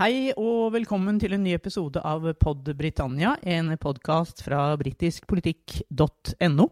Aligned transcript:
Hei 0.00 0.30
og 0.32 0.70
velkommen 0.72 1.18
til 1.20 1.34
en 1.36 1.42
ny 1.44 1.50
episode 1.52 2.00
av 2.08 2.22
Pod 2.40 2.70
Britannia, 2.72 3.34
en 3.44 3.66
podkast 3.76 4.38
fra 4.40 4.70
britiskpolitikk.no. 4.80 6.66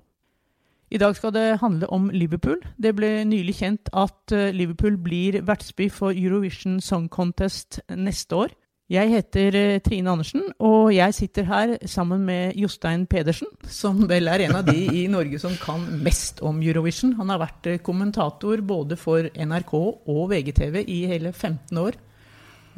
I 0.88 1.01
dag 1.03 1.12
skal 1.19 1.35
det 1.35 1.59
handle 1.61 1.91
om 1.93 2.06
Liverpool. 2.09 2.62
Det 2.80 2.95
ble 2.96 3.27
nylig 3.29 3.59
kjent 3.59 3.93
at 3.93 4.33
eh, 4.33 4.49
Liverpool 4.56 4.96
blir 4.96 5.43
vertsby 5.45 5.91
for 5.93 6.17
Eurovision 6.17 6.80
Song 6.80 7.11
Contest 7.12 7.83
neste 7.93 8.33
år. 8.46 8.56
Jeg 8.88 9.13
heter 9.13 9.60
eh, 9.60 9.83
Trine 9.85 10.17
Andersen, 10.17 10.49
og 10.65 10.95
jeg 10.97 11.21
sitter 11.21 11.51
her 11.53 11.76
sammen 11.85 12.24
med 12.24 12.56
Jostein 12.56 13.04
Pedersen, 13.13 13.53
som 13.69 14.08
vel 14.08 14.33
er 14.33 14.49
en 14.49 14.56
av 14.63 14.72
de 14.72 14.88
i 15.03 15.04
Norge 15.04 15.37
som 15.45 15.53
kan 15.60 15.85
mest 16.01 16.41
om 16.41 16.65
Eurovision. 16.65 17.12
Han 17.20 17.37
har 17.37 17.45
vært 17.45 17.74
eh, 17.74 17.80
kommentator 17.84 18.65
både 18.65 18.97
for 18.97 19.29
NRK 19.37 19.77
og 19.77 20.29
VGTV 20.33 20.87
i 20.88 21.02
hele 21.12 21.37
15 21.37 21.84
år 21.84 22.05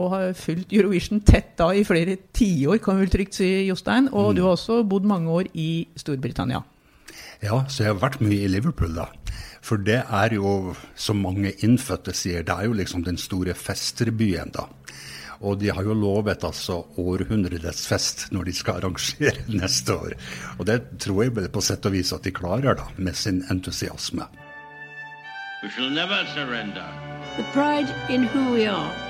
og 0.01 0.13
har 0.15 0.35
fulgt 0.39 0.73
Eurovision 0.73 1.21
tett 1.27 1.53
da 1.61 1.71
i 1.77 1.85
flere 1.87 2.17
tiår, 2.37 2.81
kan 2.83 2.97
vi 2.97 3.07
vel 3.07 3.13
trygt 3.13 3.37
si, 3.41 3.49
Jostein. 3.69 4.09
Og 4.17 4.35
du 4.37 4.45
har 4.47 4.57
også 4.57 4.81
bodd 4.89 5.09
mange 5.09 5.31
år 5.31 5.51
i 5.55 5.87
Storbritannia. 6.01 6.63
Ja, 7.41 7.63
så 7.69 7.85
jeg 7.85 7.95
har 7.95 8.03
vært 8.03 8.21
mye 8.25 8.45
i 8.45 8.53
Liverpool, 8.53 8.93
da. 8.97 9.09
For 9.65 9.81
det 9.81 10.03
er 10.03 10.35
jo, 10.37 10.75
som 10.97 11.21
mange 11.21 11.53
innfødte 11.65 12.15
sier, 12.17 12.45
det 12.45 12.55
er 12.55 12.69
jo 12.69 12.77
liksom 12.77 13.05
den 13.05 13.21
store 13.21 13.57
festerbyen, 13.57 14.53
da. 14.57 14.67
Og 15.41 15.57
de 15.61 15.71
har 15.73 15.87
jo 15.87 15.97
lovet 15.97 16.45
altså 16.45 16.83
århundrets 17.01 17.87
fest 17.89 18.27
når 18.35 18.51
de 18.51 18.55
skal 18.57 18.81
arrangere 18.81 19.47
neste 19.63 19.97
år. 19.97 20.17
Og 20.59 20.67
det 20.69 20.81
tror 21.01 21.25
jeg 21.25 21.37
vel 21.37 21.49
på 21.53 21.65
sett 21.65 21.89
og 21.89 21.97
vis 21.97 22.13
at 22.17 22.25
de 22.25 22.35
klarer, 22.37 22.77
da, 22.77 22.89
med 22.97 23.17
sin 23.17 23.45
entusiasme. 23.53 24.29
We 25.63 25.69
shall 25.69 25.91
never 25.93 26.25
surrender. 26.35 26.89
The 27.37 27.45
pride 27.53 27.89
in 28.09 28.25
who 28.25 28.53
we 28.53 28.67
are 28.67 29.10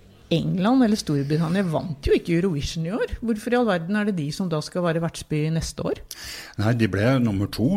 England 0.31 0.85
eller 0.85 0.99
Storbritannia 0.99 1.65
vant 1.67 2.07
jo 2.07 2.15
ikke 2.15 2.37
Eurovision 2.37 2.87
i 2.87 2.93
år. 2.95 3.17
Hvorfor 3.19 3.51
i 3.51 3.59
all 3.59 3.67
verden 3.67 3.97
er 3.99 4.07
det 4.07 4.17
de 4.21 4.29
som 4.35 4.49
da 4.51 4.61
skal 4.63 4.85
være 4.85 5.03
vertsby 5.03 5.43
neste 5.51 5.83
år? 5.89 5.99
Nei, 6.61 6.75
de 6.79 6.87
ble 6.91 7.17
nummer 7.23 7.51
to. 7.51 7.75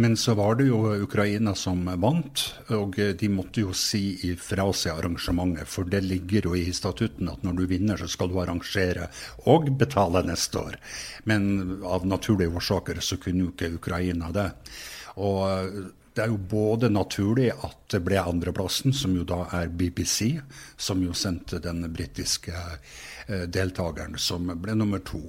Men 0.00 0.16
så 0.16 0.32
var 0.34 0.56
det 0.56 0.70
jo 0.70 0.78
Ukraina 1.04 1.52
som 1.58 1.84
vant, 2.00 2.46
og 2.72 2.96
de 2.96 3.28
måtte 3.28 3.60
jo 3.60 3.74
si 3.76 4.14
ifra 4.30 4.64
seg 4.72 4.96
arrangementet. 4.96 5.68
For 5.68 5.84
det 5.84 6.00
ligger 6.06 6.48
jo 6.48 6.56
i 6.56 6.72
statutten 6.72 7.28
at 7.28 7.44
når 7.44 7.58
du 7.60 7.64
vinner, 7.74 8.00
så 8.00 8.08
skal 8.08 8.32
du 8.32 8.38
arrangere 8.40 9.10
og 9.52 9.68
betale 9.76 10.24
neste 10.24 10.62
år. 10.62 10.78
Men 11.28 11.82
av 11.84 12.08
naturlige 12.08 12.56
årsaker 12.56 13.02
så 13.04 13.20
kunne 13.20 13.44
jo 13.44 13.52
ikke 13.52 13.74
Ukraina 13.76 14.32
det. 14.32 14.48
Og 15.20 15.92
det 16.14 16.24
er 16.24 16.32
jo 16.32 16.36
både 16.36 16.90
naturlig 16.92 17.48
at 17.52 17.78
det 17.94 18.02
ble 18.04 18.20
andreplassen, 18.20 18.92
som 18.96 19.14
jo 19.16 19.24
da 19.28 19.46
er 19.56 19.72
BBC, 19.72 20.34
som 20.76 21.00
jo 21.04 21.14
sendte 21.16 21.60
den 21.62 21.86
britiske 21.92 22.52
eh, 22.52 23.46
deltakeren, 23.48 24.18
som 24.20 24.52
ble 24.60 24.76
nummer 24.76 25.00
to. 25.08 25.22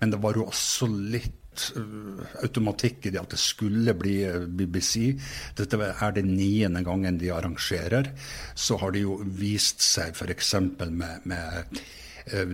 Men 0.00 0.14
det 0.14 0.22
var 0.22 0.38
jo 0.38 0.46
også 0.46 0.86
litt 0.86 1.66
eh, 1.74 2.22
automatikk 2.44 3.08
i 3.08 3.14
det 3.14 3.22
at 3.22 3.34
det 3.34 3.42
skulle 3.42 3.96
bli 3.98 4.20
eh, 4.28 4.46
BBC. 4.46 5.10
Dette 5.58 5.82
er 5.90 6.14
den 6.14 6.30
niende 6.36 6.84
gangen 6.86 7.18
de 7.18 7.32
arrangerer. 7.34 8.12
Så 8.54 8.78
har 8.78 8.94
det 8.94 9.02
jo 9.06 9.18
vist 9.22 9.82
seg 9.82 10.14
f.eks. 10.14 10.54
med, 10.86 11.26
med 11.26 11.82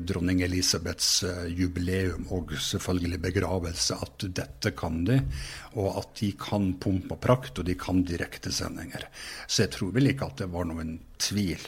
dronning 0.06 0.42
Elisabeths 0.44 1.22
eh, 1.28 1.44
jubileum 1.54 2.26
og 2.34 2.54
selvfølgelig 2.60 3.20
begravelse 3.28 3.98
at 4.06 4.26
dette 4.36 4.74
kan 4.76 5.02
de, 5.08 5.20
og 5.74 6.00
at 6.02 6.12
de 6.20 6.32
kan 6.38 6.72
pomp 6.80 7.12
og 7.14 7.20
prakt, 7.22 7.58
og 7.58 7.68
de 7.68 7.76
kan 7.78 8.04
direktesendinger. 8.06 9.08
Så 9.46 9.66
jeg 9.66 9.74
tror 9.76 9.94
vel 9.96 10.12
ikke 10.12 10.30
at 10.30 10.44
det 10.44 10.52
var 10.52 10.68
noen 10.70 10.98
tvil. 11.22 11.62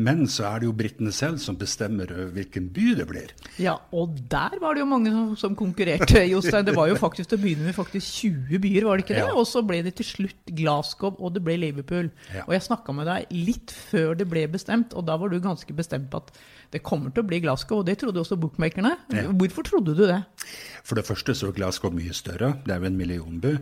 Men 0.00 0.22
så 0.30 0.46
er 0.48 0.60
det 0.60 0.68
jo 0.68 0.74
britene 0.76 1.12
selv 1.14 1.40
som 1.42 1.58
bestemmer 1.60 2.10
eh, 2.14 2.30
hvilken 2.34 2.68
by 2.74 2.86
det 3.00 3.06
blir. 3.10 3.34
Ja, 3.60 3.76
og 3.96 4.16
der 4.32 4.56
var 4.62 4.76
det 4.76 4.84
jo 4.84 4.88
mange 4.90 5.12
som, 5.14 5.34
som 5.38 5.56
konkurrerte, 5.58 6.22
Jostein. 6.32 6.66
Det 6.66 6.76
var 6.76 6.90
jo 6.90 6.98
faktisk 7.00 7.32
til 7.32 7.40
å 7.40 7.42
begynne 7.42 7.68
med 7.68 7.76
faktisk 7.76 8.22
20 8.24 8.62
byer, 8.64 8.86
var 8.88 8.98
det 8.98 9.06
ikke 9.06 9.18
det? 9.18 9.26
Ja. 9.26 9.34
Og 9.36 9.48
så 9.50 9.62
ble 9.66 9.82
det 9.86 9.96
til 10.00 10.08
slutt 10.08 10.54
Glasgow, 10.60 11.16
og 11.18 11.34
det 11.36 11.44
ble 11.46 11.58
Liverpool. 11.60 12.10
Ja. 12.32 12.46
Og 12.46 12.56
jeg 12.56 12.66
snakka 12.68 12.96
med 12.96 13.10
deg 13.10 13.34
litt 13.34 13.74
før 13.90 14.16
det 14.18 14.28
ble 14.30 14.46
bestemt, 14.52 14.96
og 14.96 15.06
da 15.08 15.18
var 15.20 15.32
du 15.32 15.40
ganske 15.42 15.76
bestemt 15.76 16.10
på 16.12 16.22
at 16.22 16.32
det 16.70 16.82
kommer 16.86 17.10
til 17.14 17.24
å 17.24 17.28
bli 17.30 17.40
Glasgow, 17.42 17.80
og 17.82 17.88
det 17.88 17.96
trodde 18.00 18.22
også 18.22 18.38
bookmakerne. 18.40 18.92
Ja. 19.14 19.26
Hvorfor 19.34 19.66
trodde 19.66 19.96
du 19.98 20.04
det? 20.06 20.20
For 20.86 20.98
det 20.98 21.06
første 21.08 21.34
så 21.34 21.50
er 21.50 21.56
Glasgow 21.56 21.92
mye 21.94 22.14
større, 22.14 22.54
det 22.66 22.74
er 22.74 22.82
jo 22.82 22.90
en 22.90 23.00
millionby. 23.00 23.56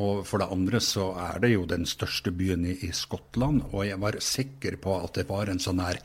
Og 0.00 0.22
for 0.28 0.38
det 0.38 0.50
andre 0.54 0.78
så 0.84 1.10
er 1.18 1.40
det 1.42 1.50
jo 1.52 1.64
den 1.68 1.84
største 1.88 2.30
byen 2.32 2.62
i, 2.64 2.76
i 2.86 2.92
Skottland, 2.94 3.64
og 3.72 3.84
jeg 3.88 3.98
var 4.00 4.20
sikker 4.22 4.78
på 4.82 4.94
at 5.02 5.18
det 5.18 5.26
var 5.28 5.50
en 5.50 5.62
sånn 5.62 5.82
her 5.82 5.98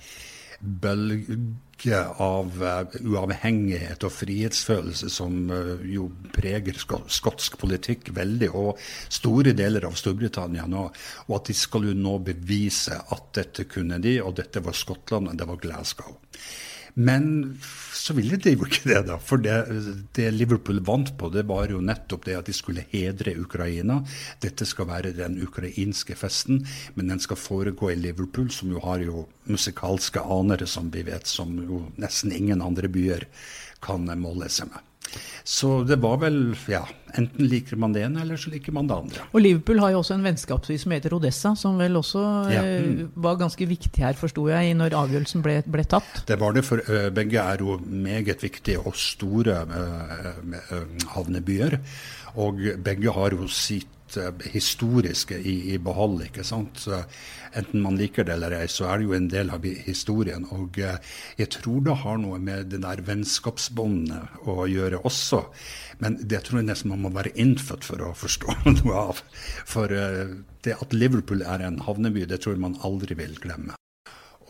bølge 0.65 1.99
av 2.23 2.63
eh, 2.63 2.97
uavhengighet 3.05 4.05
og 4.07 4.13
frihetsfølelse 4.15 5.09
som 5.11 5.51
eh, 5.53 5.71
jo 5.91 6.07
preger 6.35 6.77
sko 6.79 7.01
skotsk 7.11 7.57
politikk 7.61 8.13
veldig, 8.15 8.51
og 8.55 8.81
store 9.13 9.55
deler 9.57 9.87
av 9.87 9.97
Storbritannia 9.99 10.67
nå. 10.71 10.85
Og 11.27 11.35
at 11.39 11.51
de 11.51 11.57
skal 11.57 11.89
jo 11.89 11.97
nå 11.97 12.17
bevise 12.25 12.97
at 12.97 13.33
dette 13.37 13.67
kunne 13.69 13.99
de, 14.03 14.17
og 14.23 14.37
dette 14.39 14.63
var 14.63 14.77
Skottland, 14.77 15.31
og 15.31 15.37
det 15.39 15.49
var 15.49 15.61
Glasgow. 15.61 16.17
Men 16.95 17.57
så 17.93 18.13
ville 18.15 18.37
de 18.39 18.53
jo 18.53 18.67
ikke 18.67 18.87
det, 18.87 19.01
da. 19.09 19.17
For 19.19 19.41
det, 19.41 19.55
det 20.15 20.29
Liverpool 20.31 20.79
vant 20.87 21.11
på, 21.19 21.27
det 21.33 21.43
var 21.49 21.67
jo 21.71 21.81
nettopp 21.83 22.23
det 22.27 22.37
at 22.39 22.47
de 22.47 22.55
skulle 22.55 22.85
hedre 22.93 23.35
Ukraina. 23.41 23.99
Dette 24.43 24.67
skal 24.67 24.87
være 24.87 25.11
den 25.17 25.35
ukrainske 25.43 26.15
festen, 26.15 26.63
men 26.95 27.11
den 27.11 27.19
skal 27.23 27.39
foregå 27.39 27.91
i 27.91 27.99
Liverpool, 27.99 28.47
som 28.53 28.71
jo 28.71 28.83
har 28.85 29.03
jo 29.03 29.25
musikalske 29.51 30.23
anere, 30.23 30.69
som 30.71 30.87
vi 30.93 31.03
vet, 31.07 31.27
som 31.27 31.51
jo 31.59 31.83
nesten 31.99 32.31
ingen 32.35 32.63
andre 32.63 32.87
byer 32.91 33.27
kan 33.83 34.07
måle 34.21 34.47
seg 34.49 34.71
med. 34.71 34.94
Så 35.45 35.83
det 35.85 35.99
var 36.01 36.17
vel 36.23 36.55
Ja, 36.71 36.81
enten 37.15 37.47
liker 37.47 37.77
man 37.79 37.93
det 37.93 38.03
ene, 38.07 38.23
eller 38.25 38.39
så 38.41 38.51
liker 38.53 38.73
man 38.75 38.89
det 38.89 38.97
andre. 38.97 39.25
Og 39.31 39.43
Liverpool 39.43 39.79
har 39.83 39.93
jo 39.93 40.01
også 40.01 40.17
en 40.17 40.25
vennskapsby 40.25 40.77
som 40.81 40.95
heter 40.95 41.13
Odessa, 41.15 41.53
som 41.59 41.77
vel 41.79 41.99
også 41.99 42.23
Ja, 42.51 42.63
eh, 42.63 42.87
mm. 42.89 43.13
var 43.23 43.39
ganske 43.39 43.69
viktig 43.69 44.03
her, 44.03 44.17
forsto 44.19 44.47
jeg, 44.49 44.73
når 44.79 44.97
avgjørelsen 45.03 45.45
ble, 45.45 45.59
ble 45.69 45.85
tatt. 45.85 46.25
Det 46.27 46.39
var 46.41 46.57
det, 46.57 46.65
for 46.67 46.81
begge 47.15 47.41
er 47.41 47.61
jo 47.61 47.79
meget 47.85 48.43
viktige 48.43 48.81
og 48.81 48.97
store 48.97 49.61
ø, 49.65 49.83
med, 50.43 50.71
havnebyer. 51.13 51.79
Og 52.41 52.59
begge 52.83 53.13
har 53.15 53.37
jo 53.37 53.47
sitt 53.47 53.94
ø, 54.21 54.31
historiske 54.53 55.37
i, 55.37 55.55
i 55.73 55.79
behold, 55.81 56.23
ikke 56.27 56.45
sant. 56.47 56.81
Så 56.85 57.01
enten 57.55 57.83
man 57.83 57.99
liker 57.99 58.27
det 58.27 58.35
eller 58.37 58.57
ei, 58.57 58.65
så 58.71 58.89
er 58.89 58.99
det 58.99 59.09
jo 59.09 59.15
en 59.17 59.29
del 59.31 59.53
av 59.53 59.67
historien. 59.85 60.47
Og 60.55 60.79
jeg 60.79 61.49
tror 61.57 61.85
det 61.85 61.99
har 62.03 62.19
noe 62.21 62.39
med 62.41 62.71
det 62.73 62.81
der 62.83 63.03
vennskapsbåndet 63.07 64.41
å 64.47 64.67
gjøre 64.71 65.03
også. 65.07 65.45
Men 66.03 66.19
det 66.21 66.43
tror 66.45 66.61
jeg 66.61 66.69
nesten 66.71 66.91
man 66.91 67.05
må 67.05 67.13
være 67.15 67.35
innfødt 67.39 67.87
for 67.87 68.03
å 68.03 68.11
forstå 68.17 68.59
noe 68.79 69.07
av. 69.11 69.23
For 69.69 69.91
det 69.91 70.77
at 70.81 70.93
Liverpool 70.93 71.45
er 71.45 71.63
en 71.65 71.81
havneby, 71.85 72.27
det 72.29 72.43
tror 72.43 72.57
jeg 72.57 72.65
man 72.65 72.79
aldri 72.85 73.17
vil 73.19 73.35
glemme. 73.41 73.77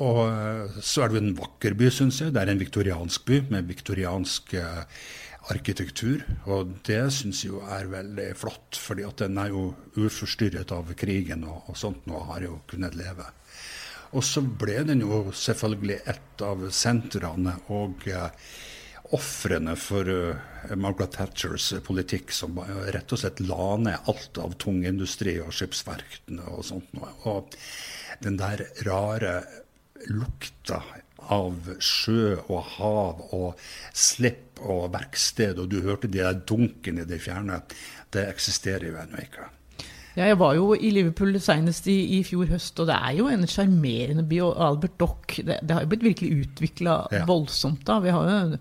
Og 0.03 0.25
eh, 0.27 0.79
så 0.83 1.05
er 1.05 1.11
det 1.11 1.19
jo 1.19 1.23
en 1.23 1.37
vakker 1.37 1.75
by, 1.79 1.91
syns 1.93 2.19
jeg. 2.21 2.33
Det 2.35 2.41
er 2.41 2.51
en 2.51 2.59
viktoriansk 2.59 3.27
by 3.27 3.39
med 3.53 3.69
viktoriansk 3.69 4.55
eh, 4.59 5.05
arkitektur. 5.53 6.23
Og 6.49 6.75
det 6.87 7.01
syns 7.13 7.43
jeg 7.43 7.53
jo 7.53 7.63
er 7.69 7.89
veldig 7.91 8.29
flott, 8.39 8.79
fordi 8.79 9.05
at 9.07 9.25
den 9.25 9.39
er 9.41 9.53
jo 9.53 9.67
uforstyrret 9.97 10.73
av 10.75 10.93
krigen 10.97 11.45
og, 11.47 11.71
og 11.71 11.79
sånt 11.79 12.07
nå 12.09 12.21
har 12.31 12.45
jo 12.47 12.59
kunnet 12.69 12.97
leve. 12.97 13.27
Og 14.15 14.23
så 14.23 14.41
ble 14.41 14.79
den 14.87 15.03
jo 15.03 15.25
selvfølgelig 15.35 15.99
et 16.07 16.43
av 16.45 16.61
sentrene 16.71 17.57
og 17.73 18.05
eh, 18.07 18.29
ofrene 19.15 19.75
for 19.79 20.07
eh, 20.09 20.75
Margaret 20.79 21.17
Thatchers 21.17 21.73
politikk, 21.85 22.31
som 22.33 22.57
rett 22.63 23.11
og 23.11 23.21
slett 23.21 23.43
la 23.43 23.75
ned 23.81 24.09
alt 24.11 24.39
av 24.41 24.55
tungindustri 24.61 25.35
og 25.43 25.51
skipsverftene 25.55 26.47
og 26.53 26.63
sånt. 26.69 26.95
Og 27.27 27.57
den 28.23 28.39
der 28.39 28.63
rare 28.87 29.41
lukta 30.07 30.79
av 31.33 31.71
sjø 31.81 32.35
og 32.45 32.61
hav 32.77 33.21
og 33.33 33.61
slipp 33.91 34.44
og 34.61 34.93
verksted, 34.93 35.59
og 35.59 35.69
du 35.71 35.81
hørte 35.81 36.07
de 36.07 36.17
der 36.19 36.33
dunkene 36.47 37.01
i 37.01 37.05
det 37.09 37.21
fjerne, 37.21 37.61
det 38.13 38.27
eksisterer 38.29 38.87
jo 38.89 38.95
ennå 39.01 39.17
ikke. 39.21 39.49
Ja, 40.15 40.29
jeg 40.29 40.39
var 40.39 40.53
jo 40.55 40.69
i 40.73 40.89
Liverpool 40.95 41.35
senest 41.43 41.87
i, 41.91 41.95
i 42.17 42.23
fjor 42.23 42.45
høst, 42.47 42.79
og 42.79 42.87
det 42.87 42.95
er 42.95 43.17
jo 43.17 43.27
en 43.27 43.43
sjarmerende 43.51 44.23
by. 44.23 44.37
Og 44.45 44.61
Albert 44.63 44.93
Dock 44.99 45.35
det, 45.43 45.57
det 45.61 45.71
har 45.75 45.81
jo 45.83 45.89
blitt 45.91 46.05
virkelig 46.07 46.45
utvikla 46.45 46.93
Ja. 47.11 47.25
voldsomt. 47.27 47.83
da. 47.85 47.99
Vi 47.99 48.09
har 48.15 48.29
jo 48.29 48.57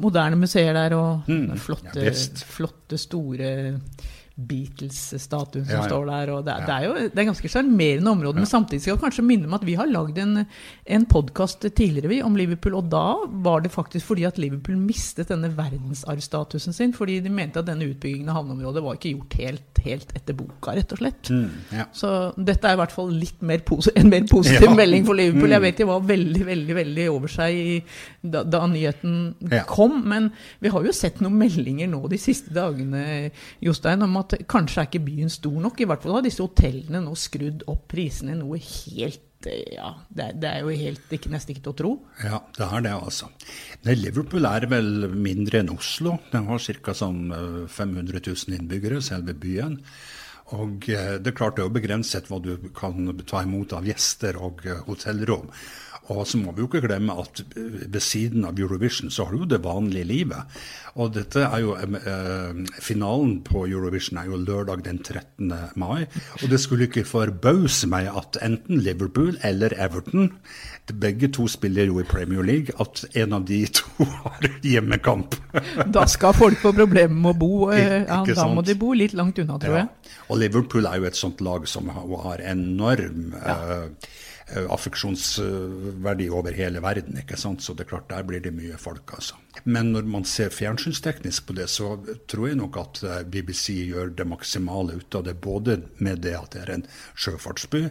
moderne 0.00 0.36
museer 0.40 0.72
der, 0.72 0.94
og 0.96 1.22
Mm, 1.28 1.58
flotte, 1.58 2.00
ja, 2.00 2.12
flotte, 2.46 2.98
store 2.98 3.80
Beatles-statuen 4.38 5.64
som 5.66 5.74
Ja, 5.74 5.82
ja. 5.82 5.88
står 5.88 6.06
der. 6.06 6.30
og 6.32 6.44
Det, 6.44 6.52
er- 6.54 6.60
Ja. 6.60 6.66
det 6.66 6.74
er 6.74 6.86
jo 6.86 7.08
det 7.08 7.18
er 7.18 7.24
ganske 7.32 7.48
sjarmerende 7.50 8.10
område, 8.10 8.34
men 8.36 8.46
samtidig 8.46 8.80
skal 8.82 8.96
jeg 8.96 9.02
kanskje 9.02 9.24
minne 9.26 9.46
om 9.46 9.54
at 9.54 9.64
vi 9.64 9.74
har 9.74 9.86
lagd 9.86 10.18
en, 10.18 10.46
en 10.86 11.06
podkast 11.06 11.60
tidligere 11.74 12.08
vi, 12.08 12.22
om 12.22 12.36
Liverpool, 12.36 12.74
og 12.76 12.88
da 12.90 13.16
var 13.26 13.60
det 13.60 13.72
faktisk 13.72 14.06
fordi 14.06 14.24
at 14.26 14.38
Liverpool 14.38 14.76
mistet 14.76 15.28
denne 15.28 15.50
verdensarvstatusen 15.56 16.72
sin, 16.72 16.92
fordi 16.92 17.20
de 17.20 17.28
mente 17.28 17.58
at 17.58 17.66
denne 17.66 17.82
utbyggingen 17.90 18.28
av 18.28 18.36
havneområdet 18.44 18.82
var 18.84 18.94
ikke 18.94 19.14
gjort 19.16 19.34
helt, 19.42 19.78
helt 19.84 20.12
etter 20.14 20.34
boka, 20.34 20.74
rett 20.76 20.92
og 20.92 20.98
slett. 20.98 21.30
Mm. 21.30 21.50
Så 21.92 22.12
dette 22.36 22.64
er 22.68 22.74
i 22.74 22.80
hvert 22.80 22.92
fall 22.94 23.10
litt 23.10 23.40
mer 23.42 23.60
en 23.96 24.10
mer 24.10 24.22
positiv 24.30 24.70
melding 24.80 25.04
for 25.06 25.14
Liverpool. 25.14 25.48
Jeg 25.50 25.58
Mm. 25.58 25.62
vet 25.62 25.76
de 25.78 25.84
var 25.84 26.00
veldig 26.00 26.44
veldig, 26.46 26.74
veldig 26.76 27.08
over 27.10 27.28
seg 27.28 27.54
i, 27.54 27.82
da, 28.22 28.42
da 28.44 28.66
nyheten 28.66 29.34
kom. 29.66 30.02
Men 30.06 30.30
vi 30.60 30.68
har 30.68 30.84
jo 30.84 30.92
sett 30.92 31.20
noen 31.20 31.36
meldinger 31.38 31.88
nå 31.88 32.08
de 32.08 32.16
siste 32.18 32.52
dagene 32.54 33.30
Jostein, 33.62 34.02
om 34.02 34.16
at 34.16 34.27
kanskje 34.50 34.82
er 34.82 34.90
ikke 34.90 35.06
byen 35.06 35.32
stor 35.32 35.56
nok. 35.62 35.80
I 35.80 35.88
hvert 35.88 36.04
fall 36.04 36.18
har 36.18 36.26
disse 36.26 36.44
hotellene 36.44 37.02
nå 37.04 37.14
skrudd 37.18 37.64
opp 37.70 37.86
prisene 37.92 38.36
noe 38.38 38.60
helt 38.60 39.48
eh, 39.48 39.74
ja, 39.76 39.94
det 40.08 40.30
det 40.42 40.50
er 40.50 40.66
jo 40.66 40.76
helt 40.82 41.14
ikke, 41.14 41.32
nesten 41.32 41.54
ikke 41.54 41.64
til 41.66 41.74
å 41.74 41.78
tro. 41.80 41.94
Ja, 42.24 42.42
det 42.58 42.68
er 42.68 42.86
det, 42.88 42.94
altså. 42.98 43.30
Det 43.84 43.96
Liverpool 43.98 44.48
er 44.50 44.68
vel 44.70 45.08
mindre 45.14 45.62
enn 45.62 45.74
Oslo. 45.74 46.18
Den 46.32 46.48
har 46.50 46.62
ca. 46.82 46.96
Sånn 46.96 47.26
eh, 47.32 47.66
500 47.70 48.22
000 48.22 48.58
innbyggere, 48.60 49.02
selve 49.04 49.36
byen. 49.38 49.80
Og 50.56 50.88
eh, 50.88 51.18
det 51.20 51.32
er 51.32 51.36
klart 51.36 51.56
det 51.58 51.66
er 51.66 51.74
begrenset 51.74 52.30
hva 52.30 52.40
du 52.40 52.54
kan 52.76 53.10
ta 53.28 53.42
imot 53.44 53.72
av 53.76 53.84
gjester 53.88 54.38
og 54.40 54.64
eh, 54.66 54.80
hotellrom. 54.88 55.50
Og 56.08 56.22
så 56.24 56.38
må 56.40 56.54
vi 56.56 56.62
jo 56.62 56.68
ikke 56.70 56.80
glemme 56.86 57.12
at 57.20 57.42
eh, 57.52 57.82
ved 57.92 58.00
siden 58.00 58.46
av 58.48 58.56
Eurovision 58.58 59.10
så 59.12 59.26
har 59.28 59.34
du 59.36 59.42
jo 59.42 59.50
det 59.50 59.58
vanlige 59.66 60.08
livet. 60.08 60.56
Og 60.98 61.12
dette 61.14 61.42
er 61.44 61.60
jo 61.60 61.74
eh, 61.76 62.62
Finalen 62.80 63.42
på 63.46 63.66
Eurovision 63.68 64.16
er 64.22 64.30
jo 64.30 64.40
lørdag 64.40 64.86
den 64.86 65.02
13. 65.04 65.52
mai. 65.78 66.06
Og 66.40 66.48
det 66.48 66.62
skulle 66.64 66.88
ikke 66.88 67.04
forbause 67.06 67.90
meg 67.92 68.08
at 68.08 68.40
enten 68.42 68.80
Liverpool 68.80 69.36
eller 69.44 69.76
Everton, 69.76 70.32
begge 70.88 71.28
to 71.36 71.44
spiller 71.52 71.84
jo 71.90 71.98
i 72.00 72.06
Premier 72.08 72.40
League, 72.40 72.72
at 72.80 73.02
en 73.20 73.34
av 73.36 73.42
de 73.44 73.58
to 73.76 74.06
har 74.08 74.48
hjemmekamp. 74.64 75.36
Da 75.92 76.06
skal 76.08 76.32
folk 76.32 76.56
få 76.62 76.72
problemer 76.72 77.12
med 77.12 77.34
å 77.34 77.38
bo. 77.44 77.50
eh, 77.76 78.06
Ja, 78.08 78.22
da 78.24 78.48
må 78.48 78.64
de 78.64 78.78
bo 78.80 78.94
litt 78.96 79.12
langt 79.12 79.36
unna, 79.44 79.60
tror 79.60 79.76
Ja. 79.76 79.84
jeg. 79.84 80.14
Og 80.32 80.37
Liverpool 80.38 80.88
er 80.88 81.00
jo 81.00 81.08
et 81.08 81.18
sånt 81.18 81.42
lag 81.44 81.66
som 81.70 81.90
har, 81.92 82.42
enorm 82.42 83.34
ja. 83.34 83.56
uh, 83.88 84.14
affeksjonsverdi 84.72 86.28
over 86.32 86.56
hele 86.56 86.82
verden. 86.84 87.18
ikke 87.20 87.36
sant? 87.36 87.62
Så 87.64 87.74
det 87.76 87.86
er 87.86 87.90
klart, 87.92 88.08
der 88.10 88.24
blir 88.24 88.40
det 88.44 88.54
mye 88.56 88.78
folk, 88.80 89.12
altså. 89.18 89.36
Men 89.64 89.92
når 89.92 90.08
man 90.08 90.24
ser 90.24 90.54
fjernsynsteknisk 90.54 91.50
på 91.50 91.58
det, 91.58 91.68
så 91.68 91.96
tror 92.30 92.48
jeg 92.48 92.60
nok 92.60 92.78
at 92.80 93.02
eh, 93.04 93.24
BBC 93.28 93.74
gjør 93.90 94.14
det 94.16 94.24
maksimale 94.30 95.00
ut 95.02 95.18
av 95.18 95.26
det. 95.26 95.34
Både 95.42 95.80
med 95.98 96.22
det 96.24 96.36
at 96.38 96.54
det 96.54 96.62
er 96.62 96.72
en 96.78 96.86
sjøfartsby, 97.18 97.82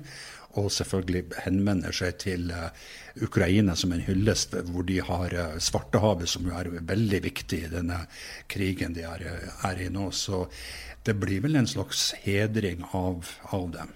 og 0.57 0.71
selvfølgelig 0.73 1.25
henvender 1.43 1.93
seg 1.93 2.17
til 2.23 2.47
Ukraina 3.21 3.75
som 3.75 3.93
en 3.93 4.03
hyllest, 4.05 4.55
hvor 4.71 4.85
de 4.87 4.99
har 5.03 5.33
eh, 5.33 5.57
Svartehavet, 5.63 6.29
som 6.29 6.47
jo 6.47 6.55
er 6.57 6.69
veldig 6.77 7.21
viktig 7.25 7.63
i 7.65 7.71
denne 7.71 8.03
krigen 8.51 8.95
de 8.97 9.05
er, 9.07 9.25
er 9.67 9.81
i 9.81 9.89
nå. 9.93 10.09
Så 10.15 10.45
det 11.07 11.15
blir 11.21 11.41
vel 11.47 11.55
en 11.63 11.67
slags 11.69 12.11
hedring 12.25 12.83
av, 12.91 13.23
av 13.55 13.71
dem. 13.75 13.95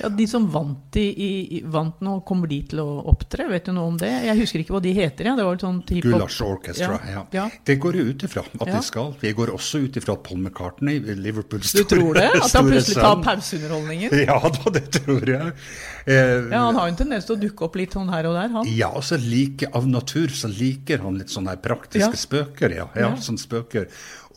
Ja, 0.00 0.08
De 0.10 0.24
som 0.26 0.48
vant, 0.50 0.96
i, 0.98 1.04
i, 1.14 1.58
vant 1.70 2.00
nå, 2.02 2.16
kommer 2.26 2.48
de 2.50 2.56
til 2.66 2.80
å 2.82 2.86
opptre? 3.12 3.44
Vet 3.46 3.68
du 3.68 3.72
noe 3.76 3.92
om 3.92 3.98
det? 4.00 4.08
Jeg 4.26 4.34
husker 4.40 4.62
ikke 4.64 4.74
hva 4.74 4.80
de 4.82 4.90
heter. 4.96 5.28
Ja. 5.28 5.34
Det 5.38 5.44
var 5.46 5.60
sånt 5.62 5.92
hiphop- 5.94 6.16
Gulasj 6.16 6.38
Orchestra. 6.42 6.96
Ja. 7.06 7.22
Ja. 7.36 7.44
Det 7.68 7.76
går 7.84 7.98
jeg 8.00 8.08
ut 8.16 8.24
ifra 8.26 8.42
at 8.42 8.64
de 8.72 8.80
skal. 8.82 9.12
Jeg 9.22 9.36
går 9.38 9.52
også 9.54 9.84
ut 9.84 10.00
ifra 10.00 10.16
at 10.18 10.24
Paul 10.26 10.40
McCartney, 10.42 10.98
Liverpools 11.22 11.76
Du 11.78 11.84
tror 11.92 12.18
det? 12.18 12.26
At 12.40 12.56
han 12.58 12.66
plutselig 12.72 12.98
tar 12.98 13.22
pauseunderholdningen? 13.22 14.18
Ja 14.26 14.40
da, 14.48 14.74
det 14.80 14.84
tror 14.98 15.30
jeg. 15.30 15.54
Eh, 16.08 16.50
Ja, 16.50 16.64
Han 16.64 16.74
har 16.80 16.88
jo 16.88 16.94
en 16.96 17.00
tendens 17.04 17.28
til 17.28 17.36
å 17.36 17.42
dukke 17.46 17.68
opp 17.68 17.78
litt 17.78 17.94
sånn 17.94 18.10
her 18.10 18.26
og 18.32 18.34
der, 18.40 18.50
han. 18.58 18.72
Ja, 18.74 18.90
altså 18.98 19.20
like, 19.20 19.70
av 19.78 19.86
natur 19.86 20.32
så 20.34 20.50
liker 20.50 21.04
han 21.06 21.20
litt 21.22 21.30
sånne 21.30 21.54
praktiske 21.62 22.18
spøker. 22.18 22.74
Ja, 22.82 22.88
ja, 22.98 23.12
Ja. 23.12 23.14
sånne 23.22 23.38
spøker. 23.46 23.86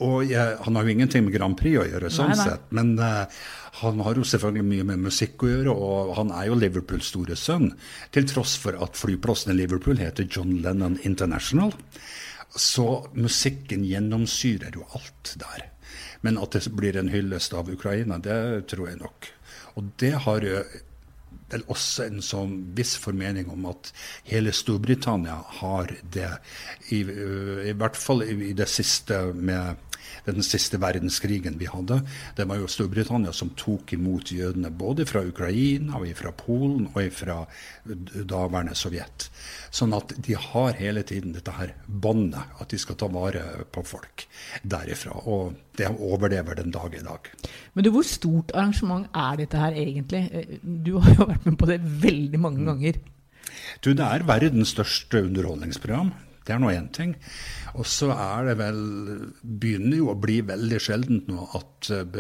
Og 0.02 0.30
jeg, 0.30 0.58
han 0.66 0.78
har 0.78 0.88
jo 0.88 0.94
ingenting 0.96 1.26
med 1.26 1.36
Grand 1.36 1.58
Prix 1.60 1.78
å 1.82 1.88
gjøre, 1.88 2.10
sånn 2.14 2.32
Nei, 2.34 2.38
nei. 2.40 2.48
sett. 2.50 2.70
Men 2.74 2.94
uh, 3.00 3.42
han 3.82 4.02
har 4.06 4.18
jo 4.18 4.26
selvfølgelig 4.28 4.68
mye 4.68 4.88
med 4.92 5.06
musikk 5.08 5.46
å 5.46 5.52
gjøre, 5.52 5.76
og 5.76 6.14
han 6.18 6.34
er 6.36 6.50
jo 6.50 6.58
Liverpools 6.58 7.12
store 7.14 7.38
sønn. 7.40 7.70
Til 8.16 8.28
tross 8.30 8.56
for 8.62 8.78
at 8.84 9.00
flyplassen 9.00 9.54
i 9.54 9.60
Liverpool 9.62 10.02
heter 10.02 10.28
John 10.30 10.58
Lennon 10.64 10.98
International. 11.08 11.74
Så 12.52 12.88
musikken 13.16 13.86
gjennomsyrer 13.88 14.76
jo 14.76 14.88
alt 14.98 15.36
der. 15.40 15.70
Men 16.22 16.38
at 16.42 16.54
det 16.54 16.68
blir 16.78 16.98
en 17.00 17.12
hyllest 17.14 17.54
av 17.58 17.70
Ukraina, 17.72 18.20
det 18.22 18.68
tror 18.72 18.92
jeg 18.92 19.02
nok. 19.02 19.30
Og 19.80 19.94
det 20.02 20.16
har 20.26 20.46
vel 21.52 21.64
også 21.72 22.08
en 22.08 22.22
sånn 22.24 22.54
viss 22.78 22.96
formening 23.02 23.50
om 23.52 23.66
at 23.72 23.92
hele 24.30 24.54
Storbritannia 24.56 25.38
har 25.62 25.94
det, 26.14 26.30
i, 26.96 27.02
øh, 27.04 27.64
i 27.68 27.76
hvert 27.78 28.00
fall 28.00 28.24
i, 28.26 28.36
i 28.52 28.54
det 28.58 28.70
siste 28.72 29.24
med 29.36 29.80
den 30.26 30.44
siste 30.46 30.78
verdenskrigen 30.82 31.58
vi 31.60 31.70
hadde. 31.72 32.02
Det 32.38 32.46
var 32.50 32.60
jo 32.62 32.70
Storbritannia 32.70 33.34
som 33.34 33.54
tok 33.58 33.94
imot 33.98 34.32
jødene 34.36 34.72
både 34.72 35.06
fra 35.10 35.24
Ukraina, 35.26 35.98
og 35.98 36.12
fra 36.18 36.32
Polen 36.36 36.90
og 36.94 37.12
fra 37.16 37.40
daværende 37.86 38.76
Sovjet. 38.78 39.30
Sånn 39.72 39.96
at 39.98 40.14
de 40.22 40.36
har 40.38 40.78
hele 40.80 41.04
tiden 41.08 41.34
dette 41.36 41.54
her 41.56 41.74
båndet, 41.88 42.58
at 42.62 42.70
de 42.70 42.80
skal 42.82 43.00
ta 43.00 43.08
vare 43.12 43.66
på 43.72 43.84
folk 43.88 44.26
derifra. 44.64 45.16
Og 45.26 45.56
det 45.80 45.88
overlever 45.92 46.60
den 46.60 46.72
dag 46.76 46.94
i 46.96 47.04
dag. 47.06 47.32
Men 47.74 47.86
du, 47.88 47.92
hvor 47.96 48.06
stort 48.06 48.52
arrangement 48.54 49.08
er 49.16 49.40
dette 49.40 49.58
her 49.58 49.78
egentlig? 49.78 50.26
Du 50.62 50.98
har 51.00 51.16
jo 51.16 51.30
vært 51.32 51.48
med 51.48 51.58
på 51.62 51.72
det 51.72 51.80
veldig 51.82 52.38
Mm. 52.42 52.42
mange 52.42 52.66
ganger. 52.66 53.00
Du, 53.82 53.94
det 53.94 54.06
er 54.06 54.24
verdens 54.26 54.72
største 54.74 55.24
underholdningsprogram. 55.28 56.12
Det 56.52 56.58
er 56.58 56.64
nå 56.66 56.72
én 56.76 56.90
ting. 56.92 57.14
Og 57.80 57.86
så 57.88 58.10
er 58.12 58.50
det 58.50 58.58
vel 58.60 58.80
Begynner 59.42 60.02
jo 60.02 60.10
å 60.12 60.18
bli 60.20 60.42
veldig 60.44 60.80
sjeldent 60.84 61.30
nå 61.32 61.46
at 61.56 61.88
eh, 61.96 62.18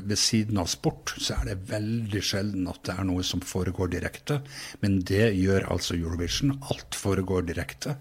ved 0.00 0.16
siden 0.16 0.62
av 0.62 0.70
sport, 0.72 1.12
så 1.20 1.36
er 1.36 1.50
det 1.50 1.68
veldig 1.68 2.22
sjelden 2.24 2.70
at 2.72 2.80
det 2.88 2.94
er 2.96 3.04
noe 3.04 3.26
som 3.26 3.44
foregår 3.44 3.92
direkte. 3.92 4.38
Men 4.80 5.02
det 5.04 5.34
gjør 5.36 5.68
altså 5.74 5.98
Eurovision. 5.98 6.56
Alt 6.72 6.96
foregår 6.96 7.44
direkte. 7.50 7.98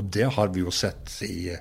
Og 0.00 0.08
det 0.16 0.30
har 0.38 0.54
vi 0.54 0.64
jo 0.64 0.72
sett 0.72 1.12
i 1.28 1.52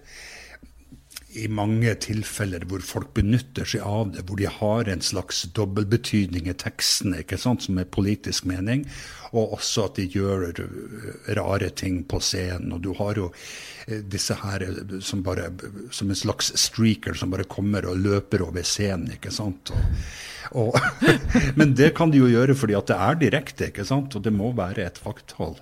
i 1.34 1.48
mange 1.52 1.94
tilfeller 2.04 2.66
hvor 2.68 2.84
folk 2.84 3.14
benytter 3.16 3.68
seg 3.68 3.84
av 3.88 4.12
det, 4.16 4.26
hvor 4.28 4.40
de 4.40 4.50
har 4.52 4.90
en 4.92 5.04
slags 5.06 5.44
dobbeltbetydning 5.56 6.50
i 6.52 6.56
tekstene 6.60 7.22
ikke 7.24 7.40
sant, 7.40 7.66
som 7.66 7.80
er 7.80 7.88
politisk 7.88 8.48
mening, 8.50 8.84
og 9.32 9.56
også 9.58 9.86
at 9.88 10.00
de 10.00 10.08
gjør 10.12 10.50
eh, 10.50 11.32
rare 11.38 11.72
ting 11.78 12.02
på 12.10 12.20
scenen. 12.24 12.74
Og 12.76 12.84
du 12.84 12.92
har 12.98 13.20
jo 13.20 13.30
eh, 13.32 14.02
disse 14.04 14.36
her 14.42 14.66
eh, 14.66 14.98
som 15.00 15.24
bare 15.24 15.48
som 15.96 16.12
en 16.12 16.20
slags 16.20 16.52
streaker 16.60 17.16
som 17.18 17.32
bare 17.32 17.48
kommer 17.48 17.88
og 17.88 18.02
løper 18.04 18.44
over 18.48 18.68
scenen, 18.68 19.14
ikke 19.16 19.32
sant. 19.32 19.72
Og, 19.72 20.76
og, 20.76 20.78
men 21.60 21.76
det 21.80 21.94
kan 21.98 22.12
de 22.12 22.20
jo 22.20 22.32
gjøre 22.32 22.58
fordi 22.60 22.76
at 22.78 22.92
det 22.92 23.02
er 23.08 23.20
direkte, 23.26 23.72
ikke 23.72 23.88
sant, 23.88 24.16
og 24.18 24.28
det 24.28 24.36
må 24.36 24.52
være 24.58 24.90
et 24.90 25.04
vakthold. 25.06 25.62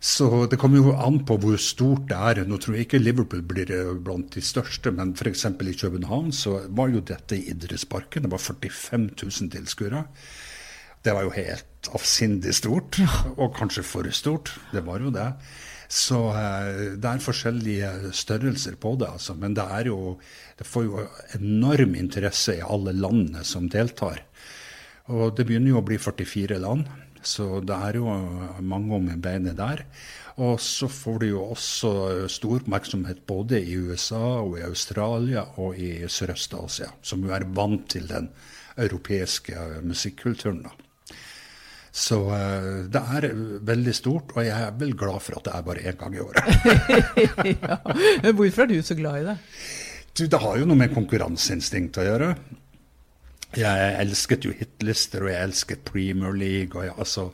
Så 0.00 0.46
det 0.46 0.58
kommer 0.62 0.78
jo 0.78 0.92
an 0.94 1.18
på 1.26 1.36
hvor 1.42 1.56
stort 1.58 2.06
det 2.10 2.18
er. 2.18 2.42
Nå 2.46 2.60
tror 2.62 2.76
jeg 2.76 2.86
ikke 2.86 3.00
Liverpool 3.02 3.42
blir 3.42 3.70
eh, 3.74 3.94
blant 3.98 4.30
de 4.34 4.42
største, 4.44 4.92
men 4.94 5.14
f.eks. 5.18 5.46
i 5.50 5.78
København 5.80 6.30
så 6.34 6.60
var 6.68 6.92
jo 6.92 7.02
dette 7.02 7.38
i 7.38 7.48
idrettsparken. 7.50 8.26
Det 8.26 8.30
var 8.30 8.44
45 8.44 9.08
000 9.18 9.50
tilskuere. 9.56 10.04
Det 11.02 11.14
var 11.14 11.26
jo 11.26 11.34
helt 11.34 11.90
avsindig 11.94 12.54
stort, 12.54 12.98
og 13.36 13.56
kanskje 13.58 13.86
for 13.86 14.06
stort. 14.14 14.54
Det 14.74 14.84
var 14.86 15.02
jo 15.02 15.10
det. 15.14 15.32
Så 15.88 16.20
eh, 16.36 16.94
det 17.00 17.10
er 17.10 17.24
forskjellige 17.24 18.12
størrelser 18.14 18.78
på 18.78 18.94
det, 19.00 19.10
altså. 19.18 19.34
Men 19.34 19.56
det 19.56 19.66
er 19.66 19.90
jo 19.90 20.18
Det 20.58 20.66
får 20.66 20.84
jo 20.84 21.04
enorm 21.38 21.94
interesse 21.94 22.56
i 22.58 22.64
alle 22.66 22.92
landene 22.92 23.44
som 23.46 23.68
deltar. 23.70 24.24
Og 25.08 25.36
det 25.36 25.46
begynner 25.46 25.70
jo 25.70 25.78
å 25.78 25.86
bli 25.86 25.96
44 26.02 26.58
land, 26.60 26.88
så 27.22 27.60
det 27.64 27.76
er 27.88 27.98
jo 28.00 28.08
mange 28.60 28.94
om 28.96 29.08
beinet 29.22 29.58
der. 29.58 29.84
Og 30.38 30.60
så 30.62 30.86
får 30.86 31.22
det 31.24 31.30
jo 31.32 31.44
også 31.50 31.92
stor 32.30 32.60
oppmerksomhet 32.60 33.24
både 33.26 33.58
i 33.58 33.74
USA 33.74 34.38
og 34.44 34.58
i 34.60 34.66
Australia 34.68 35.42
og 35.58 35.78
i 35.78 36.06
Sørøst-Asia, 36.06 36.92
som 37.02 37.24
jo 37.26 37.34
er 37.34 37.48
vant 37.56 37.88
til 37.90 38.06
den 38.10 38.30
europeiske 38.78 39.82
musikkulturen. 39.82 40.62
da. 40.62 40.76
Så 41.98 42.18
eh, 42.30 42.86
det 42.92 43.00
er 43.00 43.28
veldig 43.66 43.94
stort, 43.96 44.36
og 44.36 44.44
jeg 44.46 44.54
er 44.54 44.76
vel 44.78 44.94
glad 44.98 45.18
for 45.24 45.40
at 45.40 45.48
det 45.48 45.54
er 45.56 45.66
bare 45.66 45.84
én 45.90 45.98
gang 45.98 46.14
i 46.14 46.22
året. 46.22 46.46
ja. 47.64 47.78
Men 48.22 48.36
Hvorfor 48.38 48.62
er 48.62 48.70
du 48.70 48.78
så 48.82 48.94
glad 48.94 49.22
i 49.22 49.26
det? 49.32 49.36
Du, 50.14 50.26
det 50.26 50.40
har 50.42 50.58
jo 50.58 50.68
noe 50.68 50.78
med 50.78 50.94
konkurranseinstinkt 50.94 51.98
å 51.98 52.06
gjøre. 52.06 52.32
Jeg 53.56 53.96
elsket 54.02 54.44
jo 54.44 54.52
hitlister, 54.52 55.24
og 55.24 55.32
jeg 55.32 55.48
elsket 55.48 55.84
Premier 55.88 56.34
League. 56.36 56.76
og 56.76 56.84
jeg, 56.84 56.94
altså, 56.98 57.30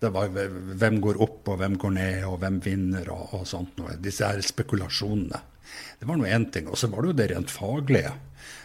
det 0.00 0.10
var 0.12 0.28
Hvem 0.28 1.00
går 1.00 1.20
opp, 1.22 1.48
og 1.48 1.58
hvem 1.62 1.78
går 1.78 1.90
ned, 1.94 2.24
og 2.24 2.38
hvem 2.42 2.60
vinner, 2.64 3.10
og, 3.14 3.34
og 3.38 3.46
sånt 3.46 3.80
Og 3.80 3.98
Disse 4.02 4.26
her 4.26 4.40
spekulasjonene. 4.40 5.40
Det 5.98 6.08
var 6.08 6.18
nå 6.18 6.26
én 6.26 6.50
ting. 6.52 6.68
Og 6.68 6.78
så 6.78 6.90
var 6.90 7.02
det 7.02 7.12
jo 7.12 7.18
det 7.20 7.28
rent 7.30 7.50
faglige. 7.50 8.12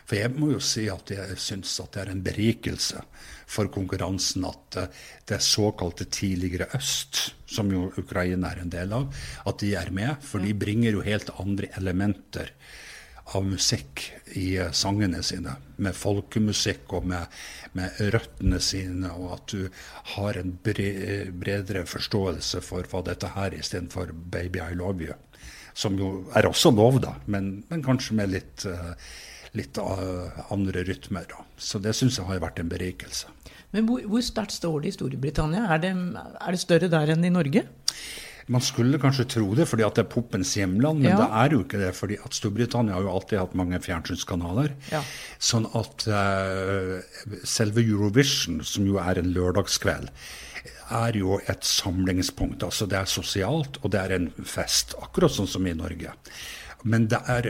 For 0.10 0.17
jeg 0.17 0.34
må 0.36 0.50
jo 0.55 0.62
si 0.63 0.88
at 0.89 1.12
jeg 1.13 1.38
syns 1.39 1.75
at 1.84 1.93
det 1.93 2.01
er 2.01 2.12
en 2.12 2.24
berikelse 2.25 3.03
for 3.50 3.69
konkurransen 3.74 4.46
at 4.50 4.77
eh, 4.81 4.89
det 5.29 5.39
såkalte 5.46 6.10
tidligere 6.10 6.69
øst, 6.77 7.22
som 7.50 7.69
jo 7.74 7.88
Ukraina 7.98 8.51
er 8.51 8.63
en 8.63 8.74
del 8.74 8.93
av, 8.98 9.08
at 9.46 9.62
de 9.62 9.74
er 9.77 9.93
med. 9.93 10.17
For 10.25 10.41
de 10.41 10.55
bringer 10.58 10.98
jo 10.98 11.05
helt 11.05 11.29
andre 11.38 11.69
elementer 11.77 12.51
av 13.38 13.45
musikk 13.45 14.03
i 14.38 14.57
eh, 14.57 14.71
sangene 14.71 15.21
sine. 15.25 15.55
Med 15.77 15.95
folkemusikk 15.98 16.93
og 16.98 17.07
med, 17.09 17.39
med 17.77 18.01
røttene 18.13 18.59
sine, 18.63 19.12
og 19.13 19.33
at 19.38 19.53
du 19.53 19.65
har 20.15 20.39
en 20.39 20.53
bre, 20.65 20.91
bredere 21.31 21.86
forståelse 21.89 22.62
for 22.65 22.89
hva 22.89 23.03
dette 23.07 23.33
her 23.36 23.51
er, 23.53 23.59
istedenfor 23.62 24.13
'Baby 24.13 24.63
I 24.63 24.77
Love 24.77 25.09
You'. 25.09 25.17
Som 25.74 25.98
jo 26.00 26.29
er 26.36 26.50
også 26.50 26.71
lov, 26.75 27.00
da, 27.01 27.13
men, 27.25 27.63
men 27.69 27.83
kanskje 27.86 28.17
med 28.17 28.33
litt, 28.33 28.65
uh, 28.67 28.95
litt 29.55 29.77
uh, 29.77 30.27
andre 30.51 30.83
rytmer. 30.83 31.27
Da. 31.29 31.45
Så 31.55 31.79
det 31.79 31.93
syns 31.95 32.17
jeg 32.19 32.27
har 32.27 32.41
vært 32.43 32.59
en 32.59 32.71
berikelse. 32.71 33.29
Men 33.71 33.86
hvor, 33.88 34.01
hvor 34.09 34.24
sterkt 34.25 34.57
står 34.57 34.81
det 34.81 34.91
i 34.91 34.95
Storbritannia? 34.98 35.67
Er 35.69 35.83
det, 35.83 35.93
er 35.93 36.55
det, 36.55 36.59
større 36.59 36.89
der 36.91 37.13
enn 37.13 37.24
i 37.24 37.31
Norge? 37.31 37.63
Man 38.50 38.63
skulle 38.65 38.98
kanskje 39.01 39.27
tro 39.36 39.48
det 39.58 39.68
fordi 39.70 39.86
at 39.86 39.98
det 40.00 40.03
er 40.06 40.10
popens 40.10 40.56
hjemland, 40.58 41.03
men 41.03 41.12
ja. 41.12 41.22
det 41.22 41.29
er 41.41 41.56
jo 41.56 41.62
ikke 41.65 41.82
det. 41.82 41.94
fordi 41.98 42.18
at 42.25 42.34
Storbritannia 42.34 42.98
har 42.98 43.06
jo 43.06 43.13
alltid 43.13 43.41
hatt 43.44 43.58
mange 43.60 43.79
fjernsynskanaler. 43.86 44.74
Ja. 44.89 45.03
Sånn 45.38 45.68
at 45.77 46.06
uh, 46.10 46.98
selve 47.46 47.86
Eurovision, 47.86 48.63
som 48.65 48.88
jo 48.89 48.98
er 49.01 49.22
en 49.22 49.29
lørdagskveld, 49.36 50.10
er 50.89 51.18
jo 51.20 51.38
et 51.46 51.65
samlingspunkt. 51.65 52.65
Altså 52.65 52.88
det 52.89 52.98
er 52.98 53.10
sosialt, 53.10 53.77
og 53.84 53.94
det 53.94 54.01
er 54.01 54.15
en 54.18 54.32
fest. 54.41 54.98
Akkurat 54.98 55.34
sånn 55.34 55.50
som 55.50 55.68
i 55.70 55.75
Norge. 55.77 56.15
Men 56.83 57.09
der, 57.12 57.43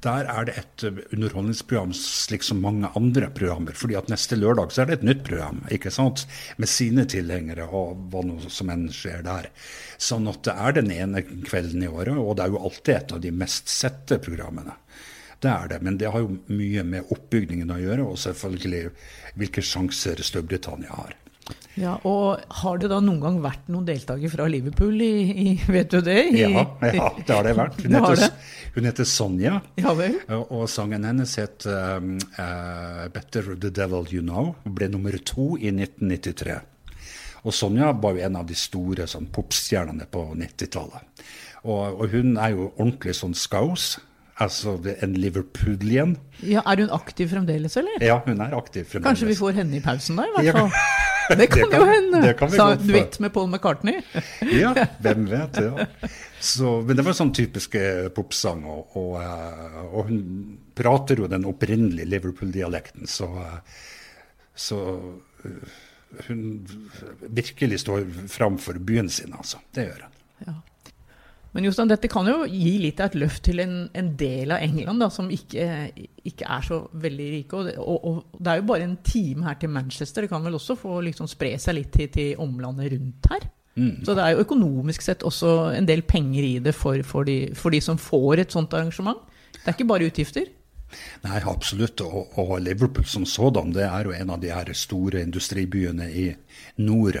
der, 0.00 0.28
er 0.32 0.46
det 0.48 0.54
et 0.56 0.84
underholdningsprogram 1.12 1.90
slik 1.96 2.44
som 2.46 2.62
mange 2.64 2.88
andre 2.96 3.28
programmer. 3.34 3.76
fordi 3.76 3.98
at 3.98 4.08
neste 4.08 4.36
lørdag 4.36 4.72
så 4.72 4.82
er 4.82 4.88
det 4.88 4.98
et 5.00 5.08
nytt 5.10 5.24
program 5.26 5.60
ikke 5.70 5.92
sant? 5.92 6.24
med 6.56 6.68
sine 6.68 7.04
tilhengere 7.04 7.66
og 7.68 8.08
hva 8.12 8.22
noe 8.24 8.52
som 8.52 8.70
enn 8.72 8.88
skjer 8.92 9.24
der. 9.26 9.50
Sånn 10.00 10.28
at 10.30 10.40
det 10.46 10.56
er 10.56 10.78
den 10.78 10.90
ene 10.94 11.22
kvelden 11.22 11.84
i 11.84 11.90
året, 11.90 12.16
og 12.16 12.36
det 12.36 12.46
er 12.46 12.54
jo 12.54 12.62
alltid 12.64 12.94
et 12.96 13.12
av 13.12 13.20
de 13.20 13.34
mest 13.42 13.68
sette 13.68 14.18
programmene. 14.24 14.78
Det 15.42 15.50
er 15.50 15.68
det, 15.68 15.80
men 15.82 15.98
det 15.98 16.12
har 16.14 16.22
jo 16.22 16.36
mye 16.54 16.84
med 16.86 17.10
oppbygningen 17.12 17.72
å 17.74 17.80
gjøre, 17.80 18.06
og 18.06 18.20
selvfølgelig 18.24 18.84
hvilke 19.40 19.64
sjanser 19.66 20.22
Storbritannia 20.22 20.94
har. 20.94 21.16
Ja, 21.80 21.94
og 22.04 22.42
Har 22.60 22.80
det 22.80 22.90
da 22.92 22.98
noen 23.00 23.20
gang 23.22 23.38
vært 23.44 23.70
noen 23.72 23.86
deltaker 23.88 24.32
fra 24.32 24.44
Liverpool 24.50 24.98
i, 25.00 25.12
i 25.32 25.54
Vet 25.72 25.94
du 25.94 26.02
det? 26.04 26.18
I, 26.34 26.42
ja, 26.42 26.66
ja, 26.84 27.08
det 27.16 27.32
har 27.32 27.46
det 27.46 27.54
vært. 27.56 27.78
Hun, 27.80 27.92
det 27.94 28.02
heter, 28.02 28.20
det. 28.20 28.72
hun 28.74 28.88
heter, 28.90 29.08
Sonja, 29.08 29.54
ja, 29.80 29.94
vel. 29.96 30.18
og 30.42 30.66
sangen 30.70 31.06
hennes 31.08 31.32
het 31.40 31.66
um, 31.68 32.18
uh, 32.36 33.08
'Better 33.12 33.54
The 33.56 33.72
Devil 33.72 34.12
You 34.12 34.24
Know'. 34.26 34.52
Hun 34.66 34.76
ble 34.76 34.90
nummer 34.92 35.16
to 35.32 35.54
i 35.56 35.72
1993. 35.72 36.60
Og 37.42 37.56
Sonja 37.56 37.90
var 37.98 38.14
jo 38.14 38.26
en 38.28 38.38
av 38.38 38.46
de 38.46 38.54
store 38.54 39.08
sånn, 39.10 39.26
popstjernene 39.34 40.06
på 40.12 40.28
90-tallet. 40.38 41.24
Og, 41.64 41.82
og, 41.96 42.04
hun 42.12 42.36
er 42.36 42.54
jo 42.54 42.68
ordentlig 42.76 43.16
sånn 43.18 43.34
skaus. 43.38 43.96
Altså 44.42 44.76
en 45.04 45.12
liverpoolian. 45.20 46.16
Ja, 46.42 46.62
Er 46.66 46.80
hun 46.82 46.90
aktiv 46.94 47.30
fremdeles, 47.30 47.76
eller? 47.78 48.02
Ja, 48.02 48.20
hun 48.26 48.40
er 48.40 48.54
aktiv 48.58 48.86
fremdeles. 48.88 49.08
Kanskje 49.10 49.30
vi 49.30 49.38
får 49.38 49.58
henne 49.60 49.78
i 49.78 49.82
pausen, 49.84 50.18
da? 50.18 50.26
i 50.26 50.36
hvert 50.36 50.58
fall. 50.58 50.70
Ja. 50.72 51.08
Det 51.38 51.46
kan, 51.46 51.58
det 51.58 51.70
kan 51.70 51.80
jo 51.80 51.86
hende. 51.86 52.56
Sa 52.56 52.74
duett 52.74 53.18
med 53.18 53.32
Paul 53.32 53.48
McCartney. 53.48 54.02
ja, 54.62 54.74
hvem 55.04 55.26
vet. 55.30 55.56
ja. 55.56 55.86
Så, 56.40 56.80
men 56.82 56.98
det 56.98 57.04
var 57.06 57.14
sånn 57.14 57.32
typisk 57.36 57.76
eh, 57.78 58.08
popsang, 58.14 58.64
og, 58.66 58.96
og, 58.98 59.12
eh, 59.22 59.76
og, 59.84 60.08
hun 60.10 60.22
prater 60.74 61.22
jo 61.22 61.28
den 61.30 61.46
opprinnelige 61.46 62.08
Liverpool-dialekten, 62.10 63.06
så, 63.06 63.28
eh, 63.44 63.78
så 64.58 64.80
hun 66.26 66.42
virkelig 67.30 67.84
står 67.84 68.08
fram 68.30 68.58
for 68.58 68.80
byen 68.82 69.10
sin, 69.10 69.34
altså. 69.38 69.62
Det 69.74 69.86
gjør 69.86 70.08
hun. 70.08 70.18
Ja. 70.48 70.56
Men 71.52 71.66
Jostein, 71.66 71.90
dette 71.90 72.08
kan 72.08 72.28
jo 72.28 72.46
gi 72.48 72.78
litt 72.80 73.00
av 73.02 73.10
et 73.10 73.18
løft 73.20 73.42
til 73.44 73.60
en, 73.60 73.74
en 73.92 74.12
del 74.16 74.54
av 74.54 74.62
England 74.64 75.04
da, 75.04 75.08
som 75.12 75.28
ikke, 75.32 75.66
ikke, 76.24 76.46
er 76.48 76.62
så 76.64 76.78
veldig 77.02 77.26
rike. 77.34 77.58
Og, 77.58 77.82
og, 77.82 78.06
og, 78.08 78.38
det 78.40 78.52
er 78.52 78.62
jo 78.62 78.68
bare 78.70 78.86
en 78.88 78.94
time 79.04 79.44
her 79.44 79.58
til 79.60 79.72
Manchester. 79.74 80.24
Det 80.24 80.32
kan 80.32 80.46
vel 80.46 80.56
også 80.56 80.78
få 80.80 81.02
liksom 81.04 81.28
spre 81.28 81.52
seg 81.60 81.76
litt 81.76 81.92
til, 81.92 82.08
til 82.14 82.40
omlandet 82.40 82.94
rundt 82.94 83.28
her? 83.34 83.44
Mm. 83.76 84.00
Så 84.04 84.16
det 84.16 84.24
er 84.24 84.34
jo 84.34 84.46
økonomisk 84.46 85.04
sett 85.04 85.24
også 85.28 85.52
en 85.76 85.88
del 85.88 86.04
penger 86.08 86.44
i 86.44 86.56
det 86.64 86.74
for, 86.76 87.04
for, 87.08 87.28
de, 87.28 87.52
for 87.56 87.72
de 87.72 87.80
som 87.84 88.00
får 88.00 88.46
et 88.46 88.56
sånt 88.56 88.72
arrangement. 88.76 89.20
Det 89.58 89.66
er 89.66 89.76
ikke 89.76 89.88
bare 89.92 90.08
utgifter. 90.08 90.48
Nei, 91.24 91.38
absolutt. 91.48 92.00
Og, 92.04 92.32
og, 92.40 92.56
Liverpool 92.64 93.06
som 93.08 93.24
sådan, 93.28 93.72
det 93.76 93.84
er 93.86 94.08
jo 94.08 94.16
en 94.16 94.32
av 94.32 94.40
de 94.40 94.52
her 94.52 94.72
store 94.76 95.22
industribyene 95.24 96.08
i 96.08 96.26
nord. 96.84 97.20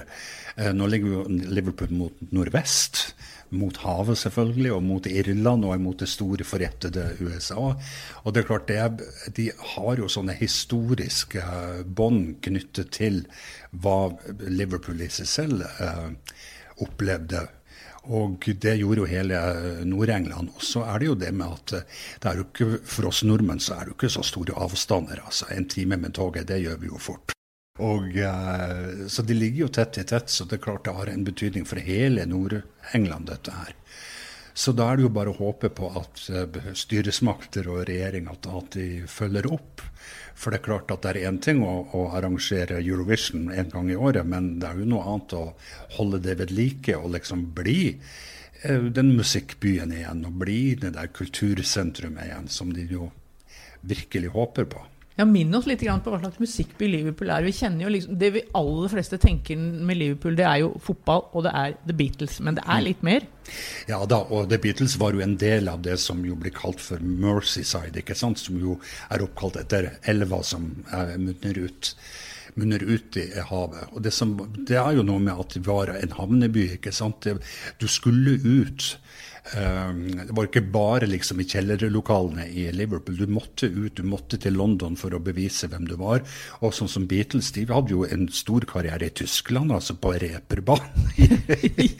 Eh, 0.56 0.72
nå 0.76 0.88
ligger 0.88 1.18
jo 1.18 1.22
Liverpool 1.52 1.94
mot 1.96 2.26
nordvest 2.32 3.04
mot 3.52 3.76
havet, 3.84 4.18
selvfølgelig, 4.18 4.72
og 4.74 4.82
mot 4.86 5.06
Irland 5.06 5.66
og 5.68 5.80
mot 5.80 5.98
det 6.00 6.08
store, 6.10 6.44
forrettede 6.46 7.10
USA. 7.20 7.72
Og 8.24 8.34
det 8.34 8.42
er 8.42 8.48
klart, 8.48 8.68
det, 8.68 9.08
de 9.36 9.48
har 9.74 10.00
jo 10.00 10.10
sånne 10.10 10.36
historiske 10.38 11.42
bånd 11.84 12.38
knyttet 12.44 12.92
til 12.96 13.24
hva 13.72 14.12
Liverpool 14.48 15.02
i 15.04 15.10
seg 15.12 15.28
selv 15.30 15.66
eh, 15.66 16.38
opplevde. 16.84 17.46
Og 18.10 18.42
det 18.58 18.74
gjorde 18.80 19.04
jo 19.04 19.10
hele 19.10 19.38
Nord-England. 19.86 20.50
Og 20.56 20.64
så 20.66 20.82
er 20.90 20.98
det 20.98 21.10
jo 21.12 21.18
det 21.18 21.30
med 21.34 21.58
at 21.58 21.76
eh, 21.78 22.00
det 22.22 22.30
er 22.30 22.40
jo 22.40 22.48
ikke, 22.48 22.70
for 22.94 23.12
oss 23.12 23.22
nordmenn 23.26 23.62
så 23.62 23.76
er 23.76 23.86
det 23.86 23.94
jo 23.94 24.00
ikke 24.00 24.16
så 24.16 24.26
store 24.26 24.56
avstander. 24.64 25.22
altså 25.24 25.52
En 25.54 25.68
time 25.68 25.96
med 25.96 26.16
toget, 26.18 26.48
det 26.48 26.62
gjør 26.64 26.82
vi 26.82 26.90
jo 26.90 26.98
fort. 26.98 27.31
Og, 27.80 28.16
uh, 28.16 29.06
så 29.08 29.22
de 29.24 29.34
ligger 29.34 29.64
jo 29.64 29.68
tett 29.72 29.96
i 29.98 30.04
tett, 30.04 30.28
så 30.28 30.44
det 30.44 30.58
er 30.58 30.64
klart 30.66 30.84
det 30.84 30.92
har 30.92 31.08
en 31.08 31.24
betydning 31.24 31.64
for 31.64 31.80
hele 31.80 32.26
Nord-England, 32.28 33.30
dette 33.30 33.54
her. 33.56 33.72
Så 34.52 34.74
da 34.76 34.90
er 34.90 34.98
det 34.98 35.06
jo 35.06 35.12
bare 35.16 35.32
å 35.32 35.38
håpe 35.38 35.70
på 35.72 35.88
at 35.96 36.20
uh, 36.28 36.58
styresmakter 36.76 37.70
og 37.72 37.86
regjering 37.88 38.28
at, 38.28 38.44
de 38.76 39.06
følger 39.08 39.48
opp. 39.48 39.80
For 40.36 40.52
det 40.52 40.60
er 40.60 40.66
klart 40.66 40.92
at 40.92 41.06
det 41.06 41.14
er 41.14 41.30
én 41.30 41.40
ting 41.40 41.64
å, 41.64 41.78
å, 41.96 42.04
arrangere 42.18 42.82
Eurovision 42.82 43.48
en 43.48 43.72
gang 43.72 43.88
i 43.88 43.96
året, 43.96 44.28
men 44.28 44.58
det 44.60 44.68
er 44.68 44.84
jo 44.84 44.92
noe 44.92 45.08
annet 45.08 45.36
å 45.38 45.44
holde 45.96 46.20
det 46.28 46.36
ved 46.42 46.52
like 46.52 46.98
og 47.00 47.14
liksom 47.16 47.48
bli 47.56 47.94
uh, 48.68 48.84
den 48.92 49.14
musikkbyen 49.16 49.96
igjen, 49.96 50.26
og 50.28 50.40
bli 50.44 50.74
det 50.76 50.92
der 51.00 51.08
kultursentrumet 51.08 52.28
igjen, 52.28 52.52
som 52.52 52.76
de 52.76 52.84
jo 52.84 53.08
virkelig 53.80 54.36
håper 54.36 54.68
på. 54.76 54.91
Ja, 55.18 55.26
Minn 55.28 55.52
oss 55.54 55.66
litt 55.68 55.82
på 55.82 56.12
hva 56.12 56.20
slags 56.22 56.40
musikkby 56.40 56.88
Liverpool 56.88 57.30
er. 57.30 57.44
Vi 57.44 57.52
kjenner 57.52 57.84
jo 57.84 57.92
liksom, 57.92 58.16
Det 58.18 58.30
vi 58.32 58.44
aller 58.56 58.88
fleste 58.92 59.18
tenker 59.20 59.60
med 59.60 59.98
Liverpool, 60.00 60.36
det 60.38 60.46
er 60.48 60.62
jo 60.62 60.72
fotball, 60.80 61.26
og 61.32 61.44
det 61.46 61.52
er 61.52 61.76
The 61.84 61.96
Beatles. 61.98 62.40
Men 62.40 62.56
det 62.56 62.64
er 62.64 62.80
mm. 62.80 62.86
litt 62.88 63.04
mer? 63.04 63.28
Ja 63.90 64.00
da, 64.08 64.22
og 64.24 64.48
The 64.48 64.60
Beatles 64.62 64.96
var 65.00 65.12
jo 65.12 65.22
en 65.24 65.36
del 65.36 65.68
av 65.68 65.82
det 65.84 65.98
som 66.00 66.22
jo 66.24 66.36
blir 66.38 66.54
kalt 66.56 66.80
for 66.80 67.02
Mercyside, 67.02 68.00
ikke 68.00 68.16
sant? 68.16 68.40
som 68.40 68.56
jo 68.60 68.78
er 69.12 69.24
oppkalt 69.24 69.60
etter 69.60 69.92
elva 70.08 70.40
som 70.46 70.70
munner 70.90 71.66
ut 71.66 71.96
munner 72.54 72.82
ut 72.84 73.16
i 73.16 73.26
havet. 73.48 73.92
Og 73.92 74.02
det, 74.04 74.12
som, 74.12 74.34
det, 74.68 74.76
er 74.76 74.98
jo 74.98 75.04
noe 75.06 75.22
med 75.22 75.38
at 75.40 75.54
det 75.56 75.62
var 75.64 75.92
en 75.94 76.16
havneby. 76.18 76.66
ikke 76.76 76.92
sant? 76.92 77.24
Du 77.80 77.86
skulle 77.88 78.36
ut 78.36 78.88
det 79.42 80.30
var 80.30 80.46
ikke 80.46 80.62
bare 80.70 81.08
liksom 81.10 81.40
i 81.42 81.46
kjellerlokalene 81.50 82.44
i 82.46 82.68
Liverpool. 82.72 83.16
Du 83.18 83.26
måtte 83.26 83.66
ut, 83.66 83.96
du 83.98 84.06
måtte 84.06 84.38
til 84.40 84.54
London 84.54 84.94
for 84.96 85.12
å 85.12 85.20
bevise 85.22 85.66
hvem 85.68 85.88
du 85.90 85.96
var. 85.98 86.22
Og 86.62 86.70
sånn 86.76 86.90
som 86.90 87.08
Beatles, 87.10 87.50
de 87.56 87.66
hadde 87.66 87.90
jo 87.90 88.06
en 88.06 88.28
stor 88.32 88.64
karriere 88.70 89.10
i 89.10 89.14
Tyskland, 89.22 89.74
altså 89.74 89.96
på 89.98 90.14
reperbanen 90.22 91.10
i, 91.18 91.98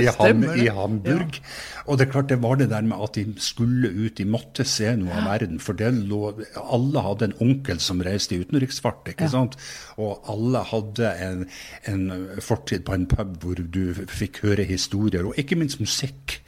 ja, 0.00 0.16
i, 0.32 0.66
Hamburg. 0.72 1.38
Og 1.84 2.00
det 2.00 2.08
er 2.08 2.12
klart 2.16 2.32
det 2.32 2.40
var 2.40 2.56
det 2.60 2.70
der 2.72 2.88
med 2.88 3.04
at 3.04 3.20
de 3.20 3.26
skulle 3.44 3.92
ut, 3.92 4.16
de 4.16 4.24
måtte 4.28 4.64
se 4.64 4.96
noe 4.96 5.12
av 5.20 5.28
verden. 5.28 5.60
For 5.60 5.76
det 5.76 5.92
lå, 5.92 6.32
alle 6.64 7.04
hadde 7.04 7.28
en 7.28 7.38
onkel 7.44 7.84
som 7.84 8.00
reiste 8.04 8.36
i 8.36 8.42
utenriksfart, 8.42 9.12
ikke 9.12 9.28
sant. 9.30 9.60
Og 10.00 10.24
alle 10.32 10.64
hadde 10.72 11.14
en, 11.28 11.46
en 11.92 12.10
fortid 12.40 12.88
på 12.88 12.96
en 12.96 13.08
pub 13.12 13.36
hvor 13.44 13.60
du 13.60 13.92
fikk 14.08 14.40
høre 14.48 14.64
historier, 14.64 15.28
og 15.28 15.36
ikke 15.36 15.60
minst 15.60 15.84
musikk 15.84 16.40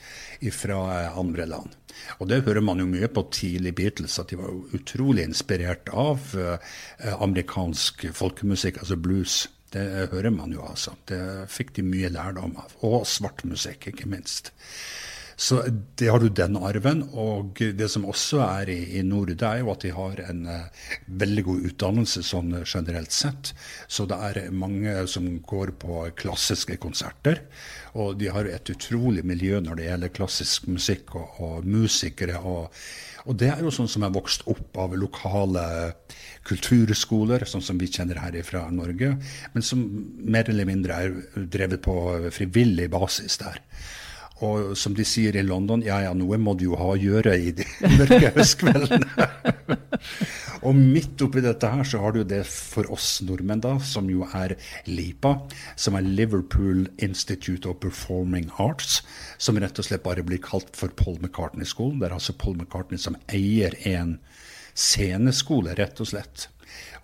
fra 0.55 0.81
eh, 0.97 1.19
andre 1.19 1.47
land. 1.51 1.77
Og 2.19 2.29
det 2.31 2.43
hører 2.47 2.65
man 2.65 2.81
jo 2.81 2.89
mye 2.89 3.11
på 3.13 3.27
tidlig 3.35 3.75
Beatles, 3.79 4.19
at 4.21 4.33
de 4.33 4.39
var 4.41 4.77
utrolig 4.77 5.27
inspirert 5.29 5.91
av 5.93 6.33
eh, 6.39 6.77
amerikansk 7.19 8.09
folkemusikk, 8.17 8.81
altså 8.83 8.99
blues. 9.01 9.43
Det 9.71 9.85
hører 10.11 10.33
man 10.35 10.51
jo, 10.55 10.65
altså. 10.67 10.97
Det 11.07 11.21
fikk 11.51 11.77
de 11.77 11.87
mye 11.87 12.11
lærdom 12.11 12.57
av. 12.59 12.75
Og 12.87 13.05
svart 13.07 13.45
musikk, 13.47 13.93
ikke 13.93 14.09
minst. 14.11 14.51
Så 15.41 15.63
det 15.97 16.11
har 16.13 16.21
du 16.21 16.29
den 16.29 16.59
arven. 16.61 17.03
Og 17.17 17.57
det 17.57 17.89
som 17.89 18.05
også 18.09 18.43
er 18.45 18.73
i, 18.75 18.79
i 19.01 19.05
nord, 19.07 19.33
er 19.33 19.63
jo 19.63 19.71
at 19.73 19.87
de 19.87 19.93
har 19.97 20.21
en 20.29 20.43
uh, 20.45 20.89
veldig 21.23 21.45
god 21.47 21.69
utdannelse 21.71 22.25
sånn 22.29 22.53
generelt 22.61 23.15
sett. 23.17 23.55
Så 23.89 24.05
det 24.11 24.19
er 24.29 24.51
mange 24.53 25.07
som 25.09 25.31
går 25.41 25.73
på 25.81 26.03
klassiske 26.21 26.77
konserter. 26.83 27.47
Og 27.97 28.19
de 28.21 28.29
har 28.29 28.49
et 28.51 28.75
utrolig 28.75 29.25
miljø 29.27 29.63
når 29.65 29.81
det 29.81 29.89
gjelder 29.89 30.19
klassisk 30.21 30.69
musikk 30.69 31.17
og, 31.17 31.41
og 31.41 31.71
musikere. 31.79 32.43
og 32.45 32.69
og 33.29 33.37
det 33.37 33.51
er 33.53 33.61
jo 33.61 33.73
sånn 33.75 33.89
som 33.91 34.05
er 34.07 34.15
vokst 34.15 34.47
opp 34.49 34.79
av 34.81 34.95
lokale 34.97 35.63
kulturskoler, 36.49 37.45
sånn 37.45 37.65
som 37.65 37.81
vi 37.81 37.91
kjenner 37.93 38.21
her 38.23 38.39
fra 38.47 38.63
Norge, 38.73 39.11
men 39.53 39.65
som 39.65 39.83
mer 40.25 40.49
eller 40.49 40.69
mindre 40.69 40.97
er 40.97 41.45
drevet 41.53 41.85
på 41.85 41.97
frivillig 42.33 42.89
basis 42.93 43.37
der. 43.43 43.61
Og 44.47 44.73
som 44.79 44.95
de 44.97 45.05
sier 45.05 45.37
i 45.37 45.45
London, 45.45 45.83
ja 45.85 45.99
ja, 46.07 46.13
noe 46.17 46.39
må 46.41 46.55
du 46.57 46.71
jo 46.71 46.79
ha 46.81 46.93
å 46.95 46.99
gjøre 46.99 47.35
i 47.37 47.53
de 47.57 47.67
mørke 47.99 48.33
høstkveldene. 48.37 49.27
og 50.67 50.79
midt 50.79 51.21
oppi 51.25 51.43
dette 51.45 51.69
her 51.73 51.85
så 51.89 52.01
har 52.01 52.17
du 52.17 52.23
det 52.25 52.43
for 52.49 52.89
oss 52.95 53.19
nordmenn, 53.27 53.61
da, 53.65 53.75
som 53.85 54.09
jo 54.13 54.25
er 54.37 54.57
LIPA, 54.89 55.35
som 55.77 55.99
er 55.99 56.09
Liverpool 56.09 56.87
Institute 57.05 57.69
of 57.69 57.81
Performing 57.85 58.49
Arts, 58.63 59.03
som 59.37 59.61
rett 59.61 59.81
og 59.81 59.89
slett 59.91 60.07
bare 60.07 60.25
blir 60.25 60.41
kalt 60.45 60.73
for 60.79 60.93
Paul 60.97 61.21
McCartney-skolen. 61.21 62.01
Det 62.01 62.09
er 62.09 62.17
altså 62.17 62.37
Paul 62.41 62.57
McCartney 62.57 63.01
som 63.01 63.19
eier 63.29 63.77
en 63.89 64.17
sceneskole, 64.73 65.77
rett 65.77 66.01
og 66.01 66.09
slett. 66.15 66.49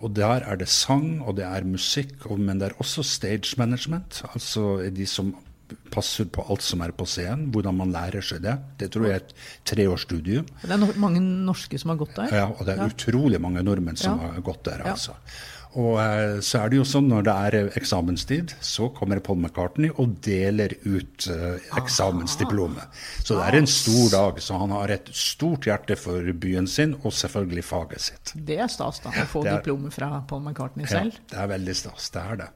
Og 0.01 0.13
der 0.15 0.45
er 0.45 0.57
det 0.57 0.69
sang, 0.69 1.19
og 1.21 1.37
det 1.37 1.45
er 1.45 1.65
musikk, 1.67 2.25
men 2.37 2.61
det 2.61 2.71
er 2.71 2.81
også 2.81 3.05
stage 3.05 3.57
management. 3.57 4.23
Altså 4.33 4.89
de 4.93 5.05
som 5.09 5.35
passer 5.91 6.27
på 6.31 6.45
alt 6.47 6.63
som 6.63 6.81
er 6.85 6.93
på 6.95 7.07
scenen, 7.09 7.49
hvordan 7.53 7.77
man 7.79 7.91
lærer 7.93 8.23
seg 8.23 8.43
det. 8.45 8.55
Det 8.79 8.89
tror 8.93 9.07
jeg 9.07 9.17
er 9.17 9.23
et 9.25 9.35
treårsstudium. 9.71 10.47
Det 10.63 10.73
er 10.73 10.81
no 10.81 10.89
mange 11.01 11.21
norske 11.23 11.79
som 11.81 11.93
har 11.93 11.99
gått 11.99 12.15
der? 12.19 12.33
Ja, 12.41 12.47
og 12.53 12.63
det 12.67 12.75
er 12.75 12.83
ja. 12.85 12.89
utrolig 12.93 13.41
mange 13.43 13.63
nordmenn 13.65 13.99
som 13.99 14.19
ja. 14.21 14.33
har 14.35 14.45
gått 14.45 14.63
der. 14.69 14.85
altså. 14.93 15.17
Og 15.75 15.97
eh, 15.99 16.39
så 16.45 16.61
er 16.61 16.71
det 16.71 16.79
jo 16.79 16.85
sånn 16.87 17.09
når 17.11 17.25
det 17.27 17.33
er 17.47 17.57
eh, 17.57 17.69
eksamenstid, 17.79 18.53
så 18.63 18.87
kommer 18.95 19.19
Paul 19.23 19.39
McCartney 19.41 19.91
og 19.99 20.15
deler 20.25 20.73
ut 20.85 21.27
eh, 21.33 21.67
eksamensdiplomet. 21.77 22.97
Så 23.19 23.37
det 23.37 23.45
er 23.49 23.59
en 23.59 23.69
stor 23.69 24.07
dag. 24.13 24.41
Så 24.43 24.57
han 24.61 24.73
har 24.77 24.93
et 24.95 25.11
stort 25.11 25.67
hjerte 25.69 25.99
for 25.99 26.31
byen 26.39 26.69
sin, 26.71 26.95
og 27.03 27.15
selvfølgelig 27.15 27.65
faget 27.67 28.05
sitt. 28.07 28.33
Det 28.47 28.59
er 28.63 28.71
stas, 28.71 29.01
da, 29.03 29.11
å 29.11 29.27
få 29.29 29.43
er, 29.45 29.57
diplomet 29.59 29.95
fra 29.95 30.09
Paul 30.29 30.45
McCartney 30.45 30.89
selv. 30.89 31.19
Ja, 31.19 31.29
det 31.33 31.41
er 31.43 31.53
veldig 31.57 31.77
stas. 31.83 32.11
Det 32.15 32.23
er 32.23 32.43
det. 32.45 32.51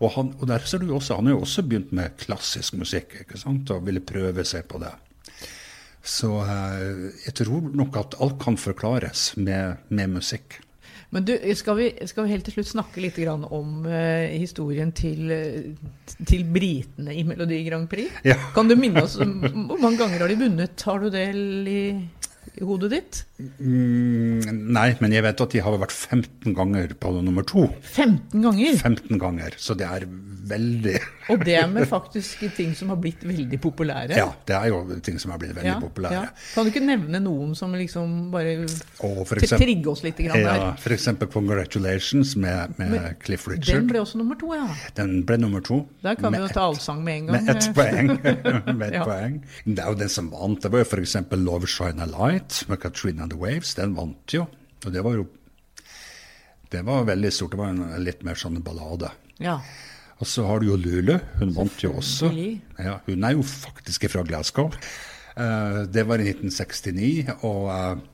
Og, 0.00 0.10
han, 0.16 0.34
og 0.40 0.48
der 0.50 0.68
ser 0.68 0.82
du 0.82 0.90
også, 0.96 1.20
han 1.20 1.30
har 1.30 1.36
jo 1.36 1.44
også 1.46 1.66
begynt 1.68 1.94
med 1.94 2.16
klassisk 2.24 2.78
musikk, 2.80 3.20
ikke 3.26 3.40
sant, 3.40 3.70
og 3.74 3.84
ville 3.86 4.02
prøve 4.04 4.46
seg 4.48 4.66
på 4.70 4.80
det. 4.82 4.94
Så 6.04 6.28
eh, 6.44 7.08
jeg 7.24 7.38
tror 7.40 7.70
nok 7.72 7.96
at 7.96 8.18
alt 8.22 8.36
kan 8.42 8.58
forklares 8.60 9.32
med, 9.40 9.80
med 9.88 10.18
musikk. 10.18 10.60
Men 11.10 11.26
du, 11.28 11.34
skal 11.54 11.76
vi, 11.78 11.88
skal 12.08 12.26
vi, 12.26 12.32
helt 12.34 12.46
til 12.48 12.56
slutt 12.56 12.70
snakke 12.72 13.02
litt 13.04 13.18
om 13.28 13.84
uh, 13.86 14.24
historien 14.32 14.92
til, 14.92 15.30
til 16.24 16.44
britene 16.44 17.14
i 17.14 17.24
Melodi 17.26 17.60
Grand 17.68 17.88
Prix? 17.90 18.22
Ja. 18.26 18.38
Kan 18.54 18.70
du 18.70 18.76
minne 18.78 19.04
oss 19.04 19.16
Hvor 19.18 19.78
mange 19.80 19.98
ganger 20.00 20.24
har 20.24 20.32
de 20.32 20.38
vunnet? 20.40 20.86
Har 20.88 21.02
du 21.02 21.10
del 21.12 21.68
i, 21.68 21.82
i 22.54 22.66
hodet 22.66 22.90
ditt? 22.92 23.20
Mm, 23.58 24.70
nei, 24.74 24.92
men 25.02 25.14
jeg 25.14 25.24
vet 25.26 25.40
at 25.42 25.54
de 25.56 25.62
har 25.64 25.74
vært 25.82 25.94
15 25.94 26.54
ganger 26.54 26.92
på 27.00 27.10
nummer 27.16 27.42
to. 27.46 27.66
15 27.82 28.44
ganger? 28.44 28.76
15 28.78 29.18
ganger, 29.18 29.56
Så 29.58 29.74
det 29.74 29.88
er 29.88 30.06
veldig 30.44 30.94
Og 31.32 31.40
det 31.40 31.56
med 31.72 31.88
faktisk 31.88 32.44
ting 32.54 32.74
som 32.76 32.90
har 32.92 32.98
blitt 33.00 33.22
veldig 33.24 33.58
populære? 33.64 34.18
Ja, 34.18 34.28
det 34.46 34.54
er 34.54 34.68
jo 34.70 34.82
ting 35.02 35.18
som 35.18 35.32
har 35.32 35.40
blitt 35.40 35.54
veldig 35.56 35.70
ja, 35.72 35.78
populære. 35.80 36.20
Ja. 36.20 36.50
Kan 36.52 36.66
du 36.66 36.70
ikke 36.70 36.84
nevne 36.84 37.20
noen 37.24 37.54
som 37.58 37.72
liksom 37.74 38.28
bare 38.34 38.66
trigger 39.00 39.90
oss 39.94 40.04
litt 40.04 40.20
grann 40.20 40.44
der? 40.44 40.60
Ja, 40.60 40.70
f.eks. 40.76 41.08
'Congratulations' 41.24 42.36
med, 42.36 42.76
med 42.76 42.90
Men, 42.92 43.16
Cliff 43.24 43.48
Richard. 43.48 43.80
Den 43.80 43.88
ble 43.88 44.02
også 44.04 44.20
nummer 44.20 44.36
to, 44.38 44.52
ja. 44.54 44.68
Den 44.98 45.24
ble 45.26 45.40
nummer 45.40 45.64
to. 45.64 45.80
Der 46.04 46.14
kan 46.20 46.36
vi 46.36 46.42
jo 46.44 46.50
ta 46.52 46.68
allsang 46.68 47.00
med 47.04 47.22
en 47.22 47.32
gang. 47.32 47.44
Med 47.48 47.56
ett 47.56 47.74
poeng. 47.74 48.76
med 48.76 48.86
et 48.88 48.98
ja. 49.00 49.04
poeng. 49.08 49.40
Det 49.64 49.80
er 49.80 49.88
jo 49.88 49.98
den 50.04 50.12
som 50.12 50.28
vant. 50.30 50.60
Det 50.62 50.70
var 50.70 50.84
jo 50.84 50.90
f.eks. 50.90 51.16
'Love 51.32 51.66
Shine 51.66 52.04
a 52.04 52.06
Light' 52.06 52.43
med 52.68 52.80
Katrina 52.82 53.24
and 53.24 53.32
the 53.32 53.38
Waves. 53.38 53.74
Den 53.78 53.94
vant 53.96 54.34
jo. 54.34 54.46
Og 54.84 54.92
det 54.92 55.02
var 55.04 55.16
jo 55.18 55.26
det 56.74 56.82
var 56.82 57.04
veldig 57.06 57.32
stort. 57.32 57.52
Det 57.54 57.60
var 57.60 57.70
en 57.70 58.02
litt 58.02 58.24
mer 58.26 58.38
sånn 58.38 58.58
ballade. 58.64 59.12
Ja. 59.42 59.60
Og 60.18 60.26
så 60.26 60.46
har 60.48 60.62
du 60.62 60.70
jo 60.72 60.78
Lulu. 60.80 61.16
Hun 61.38 61.52
vant 61.54 61.82
jo 61.84 61.92
også. 62.00 62.30
Ja, 62.34 62.98
hun 63.06 63.26
er 63.26 63.36
jo 63.36 63.44
faktisk 63.46 64.08
fra 64.10 64.24
Glasgow. 64.26 64.72
Uh, 65.34 65.84
det 65.90 66.06
var 66.08 66.22
i 66.22 66.32
1969. 66.34 67.38
og... 67.42 67.70
Uh, 67.70 68.10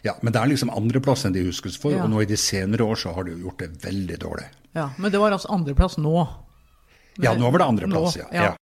ja, 0.00 0.14
Men 0.24 0.32
det 0.32 0.40
er 0.40 0.48
liksom 0.48 0.70
andreplassen 0.72 1.34
de 1.34 1.42
huskes 1.44 1.74
for, 1.76 1.92
ja. 1.92 2.06
og 2.06 2.08
nå 2.08 2.22
i 2.24 2.28
de 2.30 2.36
senere 2.40 2.86
år 2.88 2.96
så 2.96 3.10
har 3.12 3.26
de 3.26 3.34
jo 3.34 3.42
gjort 3.42 3.60
det 3.60 3.66
veldig 3.82 4.16
dårlig. 4.22 4.46
Ja, 4.72 4.86
Men 4.96 5.12
det 5.12 5.20
var 5.20 5.34
altså 5.36 5.50
andreplass 5.52 5.98
nå? 6.00 6.14
ja, 7.20 7.34
nå 7.36 7.50
var 7.50 7.60
det 7.60 7.66
andreplass, 7.66 8.16
ja. 8.16 8.30
ja. 8.32 8.54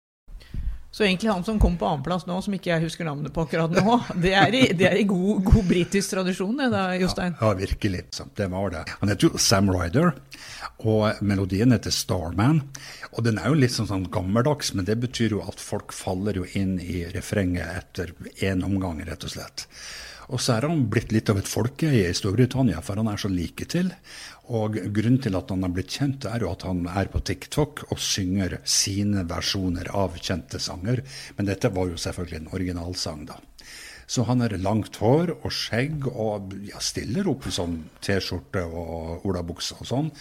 Så 0.98 1.04
egentlig 1.04 1.30
han 1.30 1.44
som 1.44 1.60
kom 1.62 1.76
på 1.78 1.86
annenplass 1.86 2.24
nå, 2.26 2.40
som 2.42 2.54
ikke 2.58 2.72
jeg 2.72 2.82
husker 2.88 3.06
navnet 3.06 3.30
på 3.30 3.44
akkurat 3.46 3.70
nå, 3.70 4.00
det 4.24 4.32
er 4.34 4.56
i, 4.58 4.62
det 4.74 4.88
er 4.90 4.96
i 4.98 5.04
god, 5.06 5.44
god 5.46 5.68
britisk 5.70 6.16
tradisjon, 6.16 6.56
det 6.58 6.72
da, 6.74 6.88
Jostein? 6.98 7.36
Ja, 7.38 7.52
ja, 7.52 7.60
virkelig. 7.60 8.00
Det 8.40 8.48
var 8.50 8.74
det. 8.74 8.82
Han 9.04 9.12
heter 9.14 9.28
jo 9.28 9.42
Sam 9.42 9.70
Ryder. 9.70 10.16
Og 10.90 11.22
melodien 11.22 11.76
heter 11.76 11.94
'Starman'. 11.94 12.64
Og 13.14 13.22
den 13.30 13.38
er 13.38 13.54
jo 13.54 13.62
litt 13.62 13.76
sånn, 13.76 13.92
sånn 13.92 14.10
gammeldags, 14.10 14.74
men 14.74 14.90
det 14.90 14.98
betyr 15.06 15.38
jo 15.38 15.44
at 15.46 15.62
folk 15.62 15.94
faller 15.94 16.42
jo 16.42 16.50
inn 16.58 16.80
i 16.82 17.06
refrenget 17.14 17.78
etter 17.78 18.18
én 18.42 18.66
omgang, 18.66 19.06
rett 19.06 19.30
og 19.30 19.36
slett. 19.38 19.68
Og 20.28 20.42
så 20.44 20.58
er 20.58 20.66
han 20.68 20.88
blitt 20.92 21.14
litt 21.16 21.30
av 21.32 21.38
et 21.40 21.48
folkeeie 21.48 22.10
i 22.10 22.16
Storbritannia, 22.18 22.82
for 22.84 23.00
han 23.00 23.08
er 23.08 23.22
så 23.22 23.30
like 23.32 23.70
til. 23.72 23.94
Og 24.48 24.78
grunnen 24.96 25.20
til 25.24 25.36
at 25.36 25.50
han 25.52 25.66
har 25.66 25.74
blitt 25.76 25.92
kjent, 25.98 26.26
er 26.30 26.46
jo 26.46 26.54
at 26.54 26.64
han 26.68 26.86
er 26.88 27.10
på 27.12 27.20
TikTok 27.20 27.84
og 27.90 28.00
synger 28.00 28.60
sine 28.64 29.26
versjoner 29.28 29.90
av 29.92 30.16
kjente 30.22 30.62
sanger. 30.64 31.04
Men 31.36 31.50
dette 31.50 31.72
var 31.76 31.92
jo 31.92 32.00
selvfølgelig 32.00 32.40
en 32.40 32.54
originalsang, 32.56 33.26
da. 33.28 33.42
Så 34.08 34.24
han 34.24 34.40
har 34.40 34.56
langt 34.64 34.96
hår 35.04 35.34
og 35.36 35.52
skjegg 35.52 36.06
og 36.08 36.54
ja, 36.64 36.80
stiller 36.80 37.28
opp 37.28 37.50
i 37.50 37.52
sånn 37.52 37.76
T-skjorte 38.04 38.64
og 38.64 39.26
olabukse 39.28 39.76
og 39.82 39.90
sånn. 39.90 40.12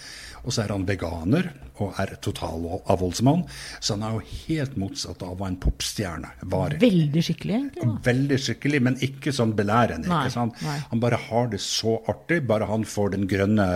Og 0.43 0.51
så 0.51 0.65
er 0.65 0.73
han 0.75 0.83
veganer 0.87 1.47
og 1.83 1.95
er 2.01 2.11
totalavholdsmann. 2.23 3.45
Så 3.79 3.95
han 3.95 4.03
er 4.03 4.17
jo 4.17 4.35
helt 4.47 4.75
motsatt 4.81 5.23
av 5.23 5.37
hva 5.39 5.47
en 5.47 5.59
popstjerne 5.63 6.33
var. 6.51 6.75
Veldig 6.81 7.23
skikkelig, 7.29 7.55
egentlig. 7.61 7.87
Da. 7.87 7.95
Veldig 8.09 8.41
skikkelig, 8.43 8.83
men 8.89 8.99
ikke 9.07 9.33
sånn 9.39 9.55
belærende. 9.55 10.11
ikke 10.11 10.35
sant? 10.35 10.59
Nei. 10.67 10.77
Han 10.91 11.03
bare 11.03 11.21
har 11.29 11.49
det 11.55 11.61
så 11.63 11.97
artig, 12.11 12.41
bare 12.49 12.67
han 12.67 12.83
får 12.87 13.15
den 13.15 13.27
grønne 13.31 13.69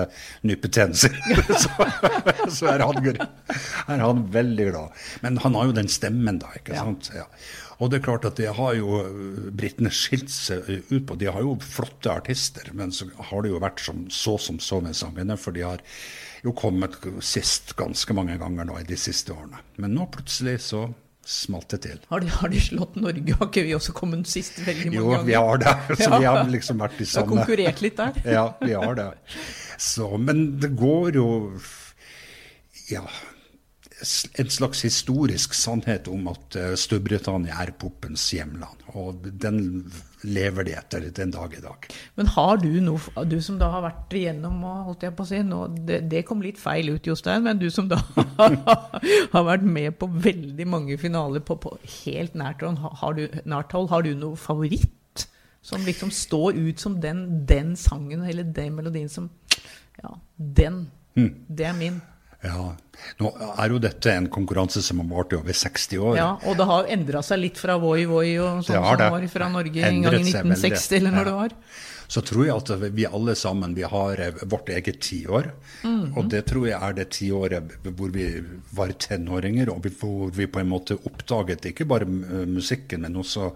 nypeten 0.47 0.95
sin. 1.05 1.17
så, 1.63 1.89
så 2.51 2.71
er, 2.75 2.83
han, 2.83 3.11
er 3.15 4.05
han 4.05 4.27
veldig 4.35 4.71
glad. 4.73 5.03
Men 5.23 5.39
han 5.45 5.59
har 5.59 5.71
jo 5.71 5.79
den 5.81 5.91
stemmen, 5.91 6.43
da. 6.43 6.51
ikke 6.59 6.75
sant? 6.75 7.13
Ja. 7.15 7.29
Og 7.81 7.89
det 7.89 7.97
er 7.99 8.05
klart 8.05 8.25
at 8.29 8.37
det 8.37 8.51
har 8.53 8.75
jo 8.77 9.01
øh, 9.01 9.49
britene 9.57 9.89
skilt 9.93 10.29
seg 10.29 10.67
ut 10.91 11.05
på. 11.09 11.17
De 11.17 11.29
har 11.33 11.41
jo 11.41 11.55
flotte 11.65 12.13
artister, 12.13 12.69
men 12.77 12.93
så 12.93 13.09
har 13.31 13.41
det 13.41 13.53
jo 13.53 13.61
vært 13.61 13.81
som, 13.81 14.03
så 14.13 14.37
som 14.41 14.59
så 14.61 14.81
med 14.85 14.97
sangene. 14.97 15.37
For 15.41 15.55
de 15.55 15.65
har 15.65 15.81
jo 16.45 16.53
kommet 16.57 16.99
sist 17.25 17.73
ganske 17.79 18.13
mange 18.17 18.37
ganger 18.41 18.69
nå 18.69 18.77
i 18.81 18.85
de 18.85 18.97
siste 18.99 19.33
årene. 19.33 19.63
Men 19.81 19.97
nå 19.97 20.05
plutselig 20.13 20.59
så 20.69 20.85
smalt 21.25 21.69
det 21.73 21.81
til. 21.85 21.97
Har 22.09 22.21
de, 22.21 22.29
har 22.33 22.53
de 22.53 22.61
slått 22.61 22.95
Norge? 23.01 23.35
Har 23.37 23.49
ikke 23.49 23.65
vi 23.65 23.75
også 23.77 23.93
kommet 23.97 24.29
sist 24.29 24.61
veldig 24.65 24.89
mange 24.89 24.97
jo, 24.97 25.09
ganger? 25.09 25.21
Jo, 25.21 25.27
vi 25.27 25.37
har 25.37 25.61
det. 25.61 25.75
Så 26.03 26.09
ja. 26.09 26.17
vi 26.17 26.29
har 26.29 26.53
liksom 26.53 26.81
vært 26.81 27.01
i 27.01 27.09
samme 27.09 27.11
Vi 27.11 27.21
har 27.21 27.45
konkurrert 27.45 27.83
litt 27.85 27.99
der. 28.01 28.21
ja, 28.37 28.45
vi 28.61 28.73
har 28.73 28.97
det. 28.97 29.09
Så, 29.81 30.09
men 30.21 30.47
det 30.61 30.73
går 30.77 31.17
jo 31.17 31.27
Ja, 32.91 33.05
en 34.01 34.49
slags 34.49 34.81
historisk 34.85 35.53
sannhet 35.53 36.07
om 36.09 36.29
at 36.31 36.55
eh, 36.57 36.71
Storbritannia 36.79 37.59
er 37.61 37.73
poppens 37.77 38.23
hjemland. 38.33 38.81
Og 38.97 39.27
den 39.41 39.59
lever 40.25 40.65
de 40.65 40.73
etter 40.77 41.05
den 41.15 41.33
dag 41.33 41.53
i 41.57 41.61
dag. 41.61 41.87
Men 42.17 42.29
har 42.33 42.61
du 42.61 42.69
noe, 42.83 43.25
du 43.29 43.37
som 43.43 43.59
da 43.61 43.69
har 43.73 43.85
vært 43.85 44.15
igjennom 44.17 44.57
og 44.67 44.87
holdt 44.89 45.05
jeg 45.05 45.15
på 45.17 45.25
å 45.25 45.29
si, 45.29 45.41
nå, 45.45 45.61
det, 45.87 46.01
det, 46.11 46.23
kom 46.27 46.41
litt 46.43 46.59
feil 46.61 46.93
ut, 46.93 47.07
Jostein, 47.07 47.45
men 47.45 47.61
du 47.61 47.69
som 47.73 47.89
da 47.91 47.99
har 49.35 49.45
vært 49.47 49.65
med 49.65 49.97
på 50.01 50.09
veldig 50.11 50.67
mange 50.69 50.97
finaler 51.01 51.43
på, 51.45 51.59
på 51.61 51.75
helt 52.01 52.37
nært 52.37 52.65
har 53.01 53.17
du, 53.17 53.27
nært 53.45 53.77
hold, 53.77 53.91
har 53.93 54.05
du 54.05 54.13
noe 54.17 54.39
favoritt? 54.39 55.27
Som 55.61 55.83
liksom 55.85 56.09
står 56.09 56.57
ut 56.57 56.81
som 56.81 56.95
den, 57.01 57.45
den 57.45 57.75
sangen 57.77 58.23
eller 58.25 58.47
den 58.49 58.73
melodien 58.79 59.11
som 59.13 59.29
Ja, 60.01 60.15
den. 60.35 60.87
Mm. 61.13 61.35
Det 61.45 61.67
er 61.69 61.75
min. 61.77 61.99
Ja. 62.43 62.71
Nå 63.19 63.29
er 63.57 63.69
jo 63.73 63.79
dette 63.81 64.11
en 64.13 64.27
konkurranse 64.33 64.81
som 64.85 64.99
har 65.01 65.07
vart 65.09 65.33
i 65.33 65.37
over 65.39 65.53
60 65.57 65.97
år. 66.01 66.15
Ja, 66.17 66.29
og 66.45 66.57
det 66.57 66.65
har 66.69 66.83
jo 66.83 66.93
endra 66.95 67.21
seg 67.25 67.39
litt 67.41 67.57
fra 67.61 67.77
Voi 67.81 68.03
Voi 68.09 68.35
og 68.41 68.61
sånn 68.65 68.81
som 68.81 68.97
det. 68.97 69.07
var 69.13 69.25
fra 69.33 69.47
Norge 69.49 69.83
en 69.87 70.01
gang 70.05 70.19
i 70.19 70.23
1960, 70.25 70.97
eller 70.99 71.11
når 71.11 71.17
Ja. 71.17 71.23
det 71.31 71.33
var. 71.39 71.55
Så 72.11 72.21
tror 72.27 72.45
jeg 72.45 72.55
at 72.57 72.93
vi 72.93 73.05
alle 73.07 73.35
sammen 73.39 73.73
vi 73.73 73.83
har 73.87 74.19
eh, 74.19 74.31
vårt 74.51 74.67
eget 74.69 74.99
tiår. 75.01 75.51
Mhm. 75.83 76.17
Og 76.17 76.29
det 76.29 76.45
tror 76.45 76.67
jeg 76.67 76.81
er 76.81 76.93
det 76.93 77.09
tiåret 77.09 77.71
hvor 77.83 78.09
vi 78.11 78.43
var 78.73 78.87
tenåringer, 78.91 79.69
og 79.71 79.81
hvor 79.99 80.29
vi 80.35 80.45
på 80.47 80.59
en 80.59 80.67
måte 80.69 80.97
oppdaget 81.07 81.65
ikke 81.71 81.85
bare 81.87 82.05
musikken, 82.05 83.01
men 83.01 83.15
også 83.15 83.53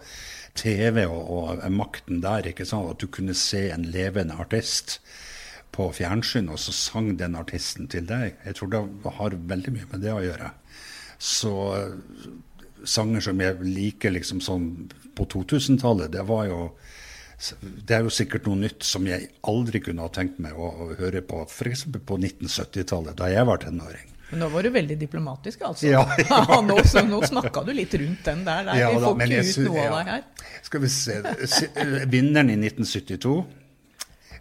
TV 0.56 1.04
og, 1.06 1.30
og 1.60 1.71
makten 1.71 2.21
der. 2.21 2.48
ikke 2.48 2.65
sant? 2.65 2.89
At 2.91 3.00
du 3.00 3.08
kunne 3.08 3.34
se 3.36 3.69
en 3.71 3.84
levende 3.91 4.34
artist 4.39 5.00
på 5.75 5.89
fjernsyn, 5.97 6.49
og 6.53 6.59
så 6.61 6.73
sang 6.75 7.13
den 7.19 7.35
artisten 7.39 7.89
til 7.91 8.07
deg. 8.07 8.38
Jeg 8.45 8.57
tror 8.57 8.71
det 8.71 8.83
har 9.19 9.39
veldig 9.53 9.75
mye 9.75 9.89
med 9.91 10.05
det 10.05 10.13
å 10.13 10.23
gjøre. 10.23 10.51
Så 11.19 11.53
eh, 11.75 12.29
sanger 12.88 13.23
som 13.27 13.41
jeg 13.41 13.59
liker 13.65 14.13
liksom 14.15 14.41
sånn 14.43 14.69
på 15.15 15.27
2000-tallet, 15.31 16.11
det 16.15 16.25
var 16.27 16.47
jo 16.49 16.61
det 17.59 17.97
er 17.97 18.05
jo 18.05 18.11
sikkert 18.13 18.45
noe 18.47 18.55
nytt 18.61 18.85
som 18.88 19.03
jeg 19.09 19.27
aldri 19.49 19.81
kunne 19.83 20.05
ha 20.05 20.11
tenkt 20.13 20.38
meg 20.39 20.55
å, 20.55 20.69
å 20.71 20.85
høre 20.95 21.19
på 21.25 21.41
f.eks. 21.43 21.83
på 21.91 22.17
1970-tallet, 22.21 23.17
da 23.19 23.27
jeg 23.27 23.47
var 23.49 23.59
tenåring. 23.65 24.13
Men 24.29 24.41
nå 24.41 24.47
var 24.53 24.65
du 24.65 24.71
veldig 24.73 24.95
diplomatisk, 24.97 25.65
altså. 25.67 25.89
Ja, 25.91 26.05
ja. 26.29 26.61
nå, 26.65 26.79
så, 26.88 27.03
nå 27.05 27.19
snakka 27.27 27.65
du 27.67 27.73
litt 27.75 27.93
rundt 27.99 28.23
den 28.25 28.47
der. 28.47 28.63
der. 28.69 28.79
Ja 28.79 28.93
Vi 28.93 29.03
får 29.03 29.19
da, 29.19 29.27
ikke 29.27 29.43
ut 29.43 29.59
noe 29.59 29.67
noe 29.67 29.83
av 29.83 29.85
ja. 29.85 29.99
deg 29.99 30.13
her. 30.13 30.57
Skal 30.65 30.83
vi 30.85 30.89
se 30.95 31.19
eh, 31.19 32.07
Vinneren 32.09 32.55
i 32.55 32.57
1972 32.63 33.35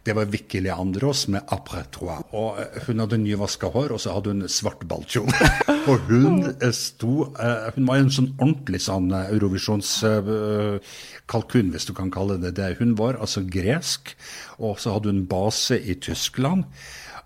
det 0.04 0.12
var 0.12 0.28
Vicky 0.28 0.60
Leandros 0.60 1.28
med 1.28 1.42
'Après 1.48 1.84
Trois'. 1.90 2.22
Og 2.32 2.58
eh, 2.60 2.66
Hun 2.86 2.98
hadde 3.00 3.18
nyvaska 3.18 3.66
hår, 3.72 3.92
og 3.92 4.00
så 4.00 4.12
hadde 4.12 4.30
hun 4.34 4.48
svart 4.48 4.88
ballkjole. 4.88 5.32
og 5.88 5.98
hun 6.10 6.44
eh, 6.60 6.72
sto 6.76 7.34
eh, 7.40 7.70
Hun 7.76 7.86
var 7.88 7.96
en 7.96 8.10
sånn 8.12 8.34
ordentlig 8.36 8.80
sånn 8.84 9.12
Eurovisjonskalkun, 9.14 11.70
hvis 11.72 11.86
du 11.88 11.94
kan 11.96 12.10
kalle 12.12 12.36
det 12.42 12.52
det. 12.60 12.76
Hun 12.82 12.92
var 13.00 13.14
altså 13.16 13.40
gresk, 13.48 14.12
og 14.58 14.78
så 14.78 14.92
hadde 14.98 15.10
hun 15.14 15.26
base 15.30 15.80
i 15.80 15.94
Tyskland. 15.96 16.64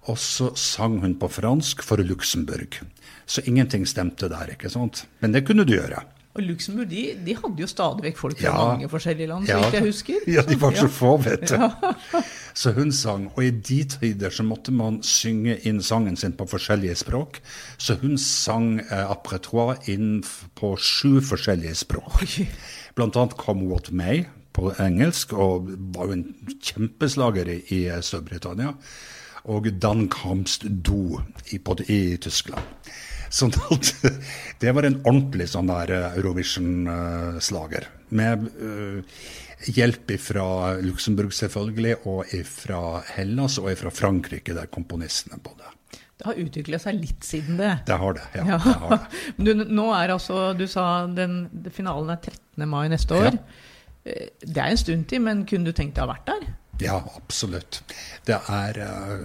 Og 0.08 0.18
så 0.18 0.56
sang 0.56 1.00
hun 1.02 1.14
på 1.20 1.28
fransk 1.28 1.82
for 1.84 1.96
Luxembourg. 1.98 2.80
Så 3.26 3.40
ingenting 3.44 3.86
stemte 3.86 4.28
der, 4.30 4.50
ikke 4.54 4.70
sant. 4.72 5.06
Men 5.20 5.32
det 5.34 5.44
kunne 5.44 5.64
du 5.68 5.74
gjøre. 5.74 6.02
Og 6.36 6.42
Luxembourg 6.44 6.90
de, 6.90 7.02
de 7.26 7.34
hadde 7.34 7.62
jo 7.62 7.66
stadig 7.66 8.04
vekk 8.04 8.18
folk 8.20 8.38
fra 8.38 8.50
Ja. 8.50 8.66
mange 8.68 8.88
forskjellige 8.88 9.26
land, 9.26 9.46
så 9.48 9.56
ja, 9.58 9.70
jeg 9.72 9.82
husker. 9.88 10.18
Ja, 10.30 10.42
de 10.46 10.58
var 10.60 10.76
så 10.76 10.86
Ja. 10.86 10.92
få, 10.92 11.16
vet 11.24 11.48
du. 11.48 11.56
Så 12.58 12.72
hun 12.74 12.90
sang, 12.92 13.28
og 13.36 13.44
i 13.44 13.50
de 13.50 13.84
tider 13.84 14.30
så 14.34 14.42
måtte 14.42 14.72
man 14.74 14.96
synge 15.06 15.60
inn 15.68 15.78
sangen 15.82 16.16
sin 16.18 16.32
på 16.34 16.42
forskjellige 16.50 16.96
språk. 16.96 17.38
Så 17.78 17.94
hun 18.00 18.16
sang 18.18 18.80
eh, 18.80 19.04
après 19.10 19.38
inn 19.88 20.24
på 20.58 20.72
sju 20.76 21.20
forskjellige 21.22 21.74
språk. 21.74 22.18
Oi. 22.20 22.48
Blant 22.96 23.14
annet 23.16 23.36
Come 23.38 23.68
What 23.70 23.92
May 23.92 24.24
på 24.52 24.72
engelsk, 24.80 25.32
og 25.38 25.70
var 25.94 26.06
jo 26.10 26.12
en 26.18 26.34
kjempeslager 26.60 27.46
i, 27.46 27.62
i 27.70 27.86
eh, 27.86 28.00
Storbritannia. 28.02 28.74
Og 29.44 29.70
Dan 29.80 30.08
Kamst 30.08 30.66
Do 30.82 31.20
i, 31.52 31.60
i 31.88 32.16
Tyskland. 32.16 32.64
Sånn 33.30 33.52
at 33.68 33.92
det 34.62 34.74
var 34.76 34.88
en 34.88 35.00
ordentlig 35.04 35.48
sånn 35.52 35.70
der 35.70 35.92
eh, 35.94 36.18
Eurovision-slager. 36.20 37.88
Med 38.18 38.46
uh, 38.56 39.24
hjelp 39.68 40.14
fra 40.22 40.46
Luxembourg 40.80 41.34
selvfølgelig, 41.36 41.98
og 42.08 42.30
fra 42.48 42.82
Hellas 43.16 43.58
og 43.60 43.68
fra 43.80 43.92
Frankrike, 43.92 44.56
der 44.56 44.70
komponistene 44.72 45.40
bodde. 45.44 45.74
Det 46.18 46.26
har 46.26 46.38
utvikla 46.42 46.78
seg 46.82 46.96
litt 46.98 47.26
siden 47.26 47.60
det. 47.60 47.74
Det 47.86 47.96
har 48.00 48.16
det. 48.16 48.24
ja. 48.34 48.44
Ja. 48.48 48.58
det, 48.58 48.76
har 48.82 48.94
det. 48.96 49.18
Du, 49.46 49.52
nå 49.54 49.90
er 49.94 50.14
altså, 50.16 50.52
du 50.58 50.66
sa 50.70 51.06
den, 51.06 51.44
finalen 51.74 52.10
er 52.10 52.22
13. 52.24 52.64
mai 52.66 52.88
neste 52.90 53.14
år. 53.14 53.36
Ja. 53.36 53.66
Eh, 54.04 54.32
Det 54.42 54.62
er 54.62 54.72
en 54.72 54.80
stund 54.80 55.06
til, 55.10 55.22
men 55.22 55.44
kunne 55.46 55.70
du 55.70 55.76
tenkt 55.76 55.94
deg 55.94 56.02
å 56.02 56.08
ha 56.08 56.16
vært 56.16 56.26
der? 56.32 56.48
Ja, 56.82 56.98
absolutt. 57.18 57.80
Det 58.26 58.38
er 58.38 58.82
uh, 58.82 59.22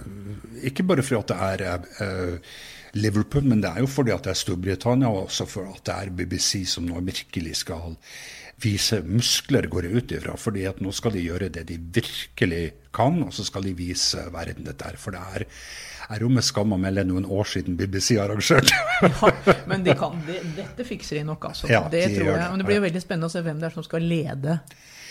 ikke 0.66 0.86
bare 0.86 1.04
fordi 1.06 1.34
det 1.34 1.36
er 1.48 1.84
eh, 2.02 2.54
Liverpool, 2.94 3.44
men 3.50 3.62
det 3.64 3.72
er 3.74 3.82
jo 3.84 3.90
fordi 3.90 4.14
at 4.14 4.26
det 4.26 4.34
er 4.34 4.38
Storbritannia, 4.38 5.10
og 5.10 5.28
også 5.28 5.46
for 5.50 5.70
at 5.70 5.82
det 5.86 5.94
er 5.94 6.14
BBC 6.14 6.64
som 6.70 6.86
nå 6.86 7.02
virkelig 7.04 7.60
skal 7.64 7.96
vise 8.62 9.00
muskler, 9.02 9.66
går 9.70 9.88
jeg 9.88 9.98
ut 9.98 10.12
ifra. 10.14 10.36
fordi 10.38 10.64
at 10.68 10.80
nå 10.82 10.92
skal 10.94 11.16
de 11.16 11.24
gjøre 11.24 11.50
det 11.52 11.66
de 11.68 11.78
virkelig 11.78 12.72
kan, 12.94 13.18
og 13.26 13.34
så 13.34 13.44
skal 13.44 13.66
de 13.66 13.74
vise 13.76 14.22
verden 14.32 14.66
dette 14.68 14.86
her. 14.86 14.96
For 15.00 15.14
det 15.14 15.22
er, 15.34 15.46
er 16.14 16.22
jo 16.22 16.30
med 16.30 16.46
skam 16.46 16.76
å 16.76 16.78
melde 16.80 17.04
noen 17.08 17.26
år 17.26 17.50
siden 17.50 17.76
BBC 17.76 18.14
arrangerte. 18.22 18.74
Ja, 19.02 19.32
men 19.70 19.84
de 19.86 19.96
kan, 19.98 20.20
de, 20.28 20.38
dette 20.56 20.86
fikser 20.86 21.20
de 21.20 21.26
nok, 21.28 21.50
altså. 21.50 21.68
Ja, 21.72 21.84
det 21.90 22.06
de 22.08 22.20
tror 22.20 22.30
jeg. 22.30 22.38
det. 22.38 22.50
Men 22.52 22.62
det 22.62 22.68
blir 22.70 22.80
jo 22.80 22.86
veldig 22.86 23.04
spennende 23.04 23.30
å 23.30 23.34
se 23.34 23.44
hvem 23.44 23.60
det 23.60 23.70
er 23.70 23.76
som 23.76 23.86
skal 23.86 24.06
lede 24.14 24.60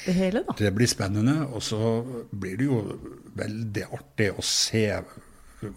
det 0.06 0.16
hele, 0.18 0.44
da. 0.48 0.56
Det 0.60 0.72
blir 0.76 0.90
spennende, 0.92 1.36
og 1.48 1.64
så 1.64 1.82
blir 2.32 2.58
det 2.60 2.72
jo 2.72 2.82
veldig 3.40 3.86
artig 4.00 4.32
å 4.36 4.44
se 4.44 4.88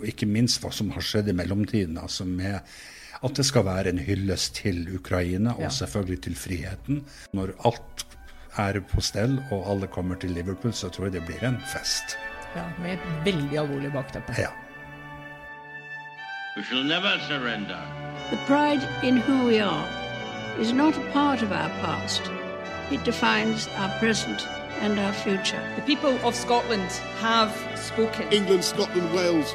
ikke 0.04 0.26
minst 0.26 0.60
hva 0.62 0.70
som 0.72 0.90
har 0.90 1.00
skjedd 1.04 1.28
i 1.28 1.32
mellomtiden. 1.36 1.98
altså 1.98 2.24
med 2.24 2.60
at 3.24 3.34
det 3.34 3.46
skal 3.46 3.64
være 3.64 3.88
en 3.88 3.98
hyllest 3.98 4.54
til 4.60 4.82
Ukraina, 4.94 5.50
og 5.56 5.60
Ja. 5.62 5.68
selvfølgelig 5.68 6.20
til 6.22 6.34
friheten. 6.36 7.04
Når 7.32 7.48
alt 7.64 8.06
er 8.58 8.80
på 8.80 9.00
stell 9.00 9.38
og 9.50 9.70
alle 9.70 9.86
kommer 9.86 10.14
til 10.16 10.30
Liverpool, 10.30 10.72
så 10.72 10.88
tror 10.88 11.04
jeg 11.04 11.12
det 11.12 11.24
blir 11.26 11.42
en 11.48 11.58
fest. 11.72 12.16
Ja, 12.56 12.64
med 12.82 12.92
et 12.92 13.24
veldig 13.24 13.58
alvorlig 13.58 13.92
bakteppe. 13.92 14.34
Ja. 14.38 14.48
We 16.56 16.62
shall 16.64 16.84
never 16.84 17.18
surrender. 17.28 17.80
The 18.30 18.38
pride 18.46 18.82
in 19.02 19.18
who 19.18 19.46
we 19.46 19.60
are 19.60 19.86
is 20.60 20.72
not 20.72 20.96
a 20.96 21.12
part 21.12 21.42
of 21.42 21.50
our 21.52 21.68
past. 21.80 22.22
It 22.90 23.04
defines 23.04 23.68
our 23.78 23.90
present 24.00 24.48
and 24.80 24.98
our 24.98 25.12
future. 25.12 25.60
The 25.76 25.82
people 25.94 26.14
of 26.26 26.34
Scotland 26.34 26.90
have 27.20 27.50
spoken. 27.76 28.32
England, 28.32 28.64
Scotland, 28.64 29.12
Wales, 29.14 29.54